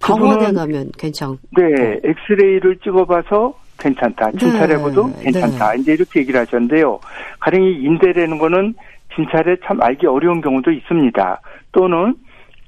[0.00, 4.30] 병원에 가면 괜찮고 네, 엑스레이를 찍어봐서 괜찮다.
[4.32, 5.74] 진찰해봐도 네, 괜찮다.
[5.74, 6.98] 이제 이렇게 얘기를 하셨는데요.
[7.40, 8.74] 가령 이 인대라는 거는
[9.16, 11.40] 진찰에 참 알기 어려운 경우도 있습니다.
[11.72, 12.14] 또는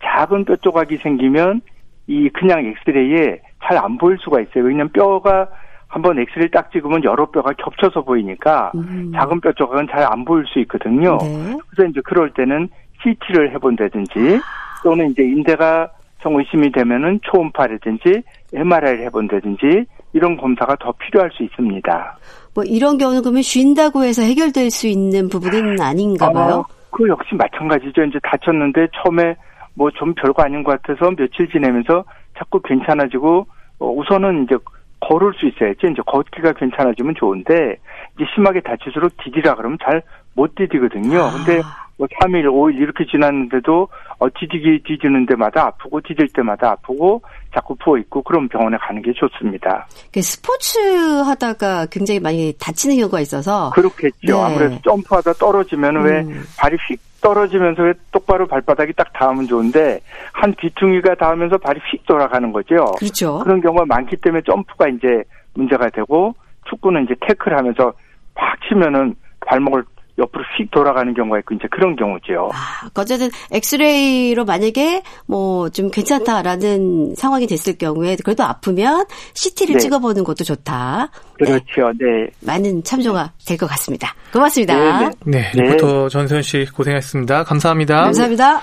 [0.03, 1.61] 작은 뼈 조각이 생기면
[2.07, 4.65] 이 그냥 엑스레이에 잘 안 보일 수가 있어요.
[4.65, 5.49] 왜냐면 뼈가
[5.89, 9.13] 한번 엑스레이 딱 찍으면 여러 뼈가 겹쳐서 보이니까 음.
[9.15, 11.19] 작은 뼈 조각은 잘 안 보일 수 있거든요.
[11.21, 11.57] 네.
[11.71, 12.69] 그래서 이제 그럴 때는
[13.03, 14.41] CT를 해본다든지
[14.83, 15.91] 또는 이제 인대가
[16.21, 18.23] 정 의심이 되면은 초음파라든지
[18.53, 22.19] MRI를 해본다든지 이런 검사가 더 필요할 수 있습니다.
[22.59, 26.57] 뭐 이런 경우는 그러면 쉰다고 해서 해결될 수 있는 부분은 아닌가 봐요.
[26.57, 28.03] 어, 그 역시 마찬가지죠.
[28.03, 29.37] 이제 다쳤는데 처음에
[29.75, 32.03] 뭐 좀 별거 아닌 것 같아서 며칠 지내면서
[32.37, 33.47] 자꾸 괜찮아지고
[33.79, 34.57] 어, 우선은 이제
[34.99, 35.87] 걸을 수 있어야지.
[35.93, 37.77] 이제 걷기가 괜찮아지면 좋은데
[38.17, 40.03] 이제 심하게 다칠수록 디디라 그러면 잘
[40.35, 41.31] 못 디디거든요.
[41.37, 41.61] 근데
[41.99, 43.89] 뭐 3일, 5일 이렇게 지났는데도
[44.19, 47.21] 어, 디디기 디디는 데마다 아프고 디딜 때마다 아프고
[47.53, 49.87] 자꾸 부어 있고 그럼 병원에 가는 게 좋습니다.
[50.13, 54.17] 그 스포츠 하다가 굉장히 많이 다치는 경우가 있어서 그렇겠죠.
[54.23, 54.33] 네.
[54.33, 56.43] 아무래도 점프하다 떨어지면 왜 음.
[56.57, 60.01] 발이 휙 떨어지면서 왜 똑바로 발바닥이 딱 닿으면 좋은데
[60.33, 62.77] 한 뒤퉁이가 닿으면서 발이 휙 돌아가는 거죠.
[62.99, 63.41] 그렇죠.
[63.41, 65.25] 그런 경우가 많기 때문에 점프가 이제
[65.55, 66.35] 문제가 되고
[66.71, 67.93] 축구는 이제 태클하면서
[68.35, 69.83] 팍 치면은 발목을
[70.19, 72.51] 옆으로 휙 돌아가는 경우가 있고 이제 그런 경우죠.
[72.53, 79.05] 아, 어쨌든 엑스레이로 만약에 뭐 좀 괜찮다라는 상황이 됐을 경우에 그래도 아프면
[79.35, 79.79] CT를 네.
[79.81, 81.09] 찍어보는 것도 좋다.
[81.37, 81.93] 그렇죠.
[81.99, 82.29] 네.
[82.45, 84.15] 많은 참조가 될 것 같습니다.
[84.33, 84.77] 고맙습니다.
[85.01, 85.63] 네, 네, 네.
[85.63, 87.45] 리포터 전소연 씨 고생했습니다.
[87.45, 88.03] 감사합니다.
[88.03, 88.61] 감사합니다.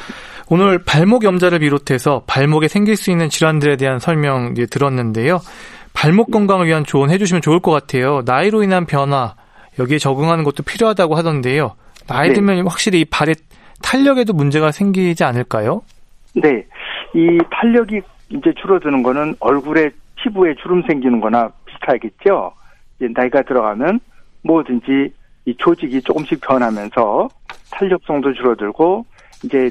[0.50, 5.40] 오늘 발목 염좌를 비롯해서 발목에 생길 수 있는 질환들에 대한 설명 들었는데요.
[5.94, 8.22] 발목 건강을 위한 조언 해주시면 좋을 것 같아요.
[8.26, 9.36] 나이로 인한 변화
[9.80, 11.76] 여기에 적응하는 것도 필요하다고 하던데요.
[12.08, 12.34] 나이 네.
[12.36, 13.36] 들면 확실히 이 발의
[13.82, 15.82] 탄력에도 문제가 생기지 않을까요?
[16.36, 16.66] 네.
[17.14, 22.54] 이 탄력이 이제 줄어드는 거는 얼굴에 피부에 주름 생기는 거나 비슷하겠죠.
[22.98, 24.00] 이제 나이가 들어가면
[24.44, 25.14] 뭐든지
[25.46, 27.30] 이 조직이 조금씩 변하면서
[27.72, 29.06] 탄력성도 줄어들고
[29.44, 29.70] 이제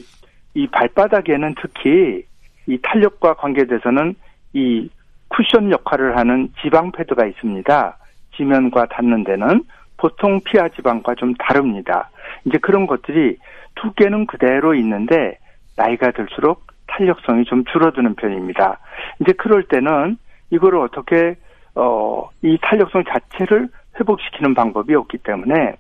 [0.55, 2.25] 이 발바닥에는 특히
[2.67, 4.15] 이 탄력과 관계돼서는
[4.53, 4.89] 이
[5.29, 7.99] 쿠션 역할을 하는 지방 패드가 있습니다.
[8.37, 9.65] 지면과 닿는 데는
[9.97, 12.11] 보통 피하 지방과 좀 다릅니다.
[12.45, 13.38] 이제 그런 것들이
[13.76, 15.38] 두께는 그대로 있는데
[15.76, 18.78] 나이가 들수록 탄력성이 좀 줄어드는 편입니다.
[19.20, 20.16] 이제 그럴 때는
[20.51, 21.36] 이거를 어떻게
[21.74, 22.14] 어
[22.45, 23.68] 이 탄력성 자체를
[23.99, 25.76] 회복시키는 방법이 없기 때문에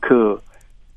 [0.00, 0.40] 그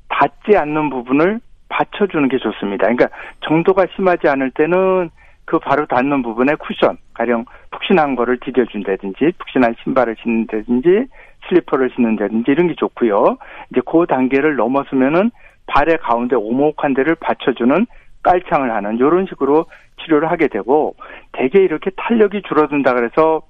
[0.08, 2.88] 닿지 않는 부분을 받쳐주는 게 좋습니다.
[2.88, 3.08] 그러니까
[3.46, 5.10] 정도가 심하지 않을 때는
[5.44, 11.06] 그 바로 닿는 부분에 쿠션, 가령 푹신한 거를 디뎌준다든지, 푹신한 신발을 신는다든지,
[11.48, 13.36] 슬리퍼를 신는다든지 이런 게 좋고요.
[13.70, 15.30] 이제 그 단계를 넘어서면은
[15.66, 17.86] 발의 가운데 오목한 데를 받쳐주는
[18.22, 19.66] 깔창을 하는 이런 식으로
[20.02, 20.94] 치료를 하게 되고
[21.32, 23.42] 대개 이렇게 탄력이 줄어든다 그래서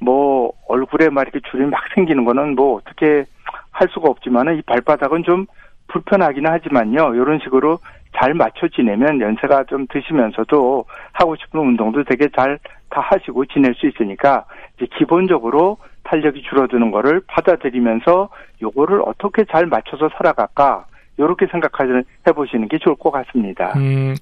[0.00, 3.24] 뭐 얼굴에 막 이렇게 주름이 막 생기는 거는 뭐 어떻게
[3.70, 5.46] 할 수가 없지만은 이 발바닥은 좀
[5.88, 7.14] 불편하기는 하지만요.
[7.14, 7.78] 이런 식으로
[8.18, 12.58] 잘 맞춰 지내면 연세가 좀 드시면서도 하고 싶은 운동도 되게 잘
[12.90, 14.44] 다 하시고 지낼 수 있으니까
[14.76, 18.28] 이제 기본적으로 탄력이 줄어드는 거를 받아들이면서
[18.62, 20.86] 요거를 어떻게 잘 맞춰서 살아갈까
[21.18, 22.04] 요렇게 생각해
[22.34, 23.72] 보시는 게 좋을 것 같습니다.
[23.76, 24.14] 음,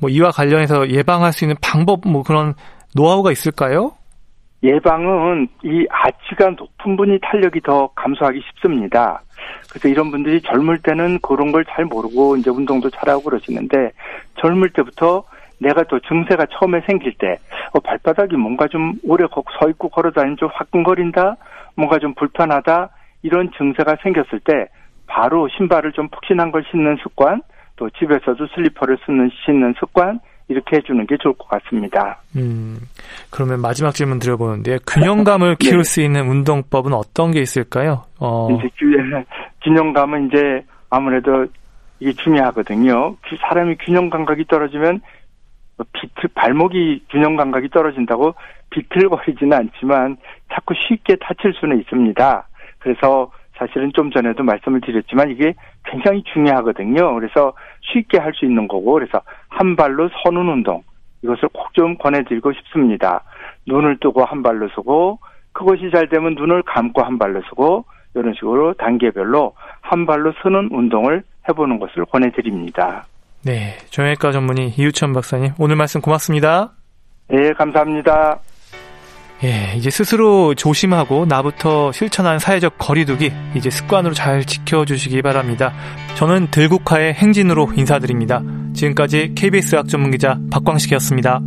[0.00, 2.54] 뭐 이와 관련해서 예방할 수 있는 방법 뭐 그런
[2.94, 3.92] 노하우가 있을까요?
[4.62, 9.22] 예방은 이 아치가 높은 분이 탄력이 더 감소하기 쉽습니다.
[9.70, 13.90] 그래서 이런 분들이 젊을 때는 그런 걸 잘 모르고 이제 운동도 잘하고 그러시는데
[14.40, 15.24] 젊을 때부터
[15.58, 17.36] 내가 또 증세가 처음에 생길 때
[17.72, 21.36] 어, 발바닥이 뭔가 좀 오래 거- 서 있고 걸어 다니면 좀 화끈거린다,
[21.76, 22.90] 뭔가 좀 불편하다
[23.22, 24.66] 이런 증세가 생겼을 때
[25.06, 27.42] 바로 신발을 좀 푹신한 걸 신는 습관,
[27.76, 30.20] 또 집에서도 슬리퍼를 쓰는 신는 습관
[30.52, 32.20] 이렇게 해주는 게 좋을 것 같습니다.
[32.36, 32.78] 음,
[33.30, 38.04] 그러면 마지막 질문 드려보는데 균형감을 키울 수 있는 운동법은 어떤 게 있을까요?
[38.20, 39.24] 어, 이제 균-
[39.64, 41.46] 균형감은 이제 아무래도
[42.00, 43.16] 이게 중요하거든요.
[43.22, 45.00] 그 사람이 균형 감각이 떨어지면
[45.76, 48.34] 뭐 비틀 발목이 균형 감각이 떨어진다고
[48.70, 50.16] 비틀거리지는 않지만
[50.52, 52.48] 자꾸 쉽게 다칠 수는 있습니다.
[52.78, 57.14] 그래서 사실은 좀 전에도 말씀을 드렸지만 이게 굉장히 중요하거든요.
[57.14, 60.82] 그래서 쉽게 할 수 있는 거고 그래서 한 발로 서는 운동
[61.22, 63.22] 이것을 꼭 좀 권해드리고 싶습니다.
[63.66, 65.18] 눈을 뜨고 한 발로 서고
[65.52, 67.84] 그것이 잘 되면 눈을 감고 한 발로 서고
[68.14, 73.06] 이런 식으로 단계별로 한 발로 서는 운동을 해보는 것을 권해드립니다.
[73.44, 76.72] 네, 정형외과 전문의 이유천 박사님 오늘 말씀 고맙습니다.
[77.28, 78.38] 네, 감사합니다.
[79.44, 85.74] 예, 이제 스스로 조심하고 나부터 실천한 사회적 거리두기 이제 습관으로 잘 지켜주시기 바랍니다.
[86.14, 88.42] 저는 들국화의 행진으로 인사드립니다.
[88.74, 91.40] 지금까지 KBS 학 전문기자 박광식이었습니다.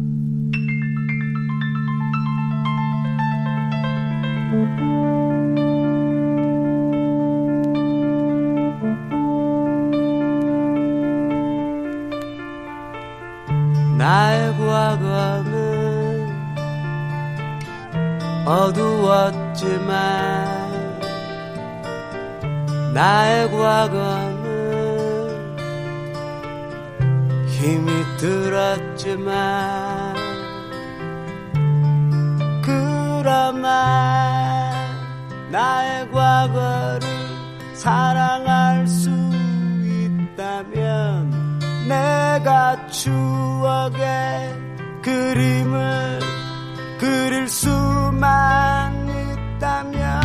[18.45, 19.95] 어두웠지만
[22.93, 24.45] 나의 과거는
[27.47, 29.35] 힘이 들었지만
[32.61, 33.67] 그나마
[35.49, 37.01] 나의 과거를
[37.73, 39.09] 사랑할 수
[40.29, 41.33] 있다면
[41.87, 44.53] 내가 추억의
[45.01, 46.34] 그림을
[46.97, 50.24] 그릴 수만 있다면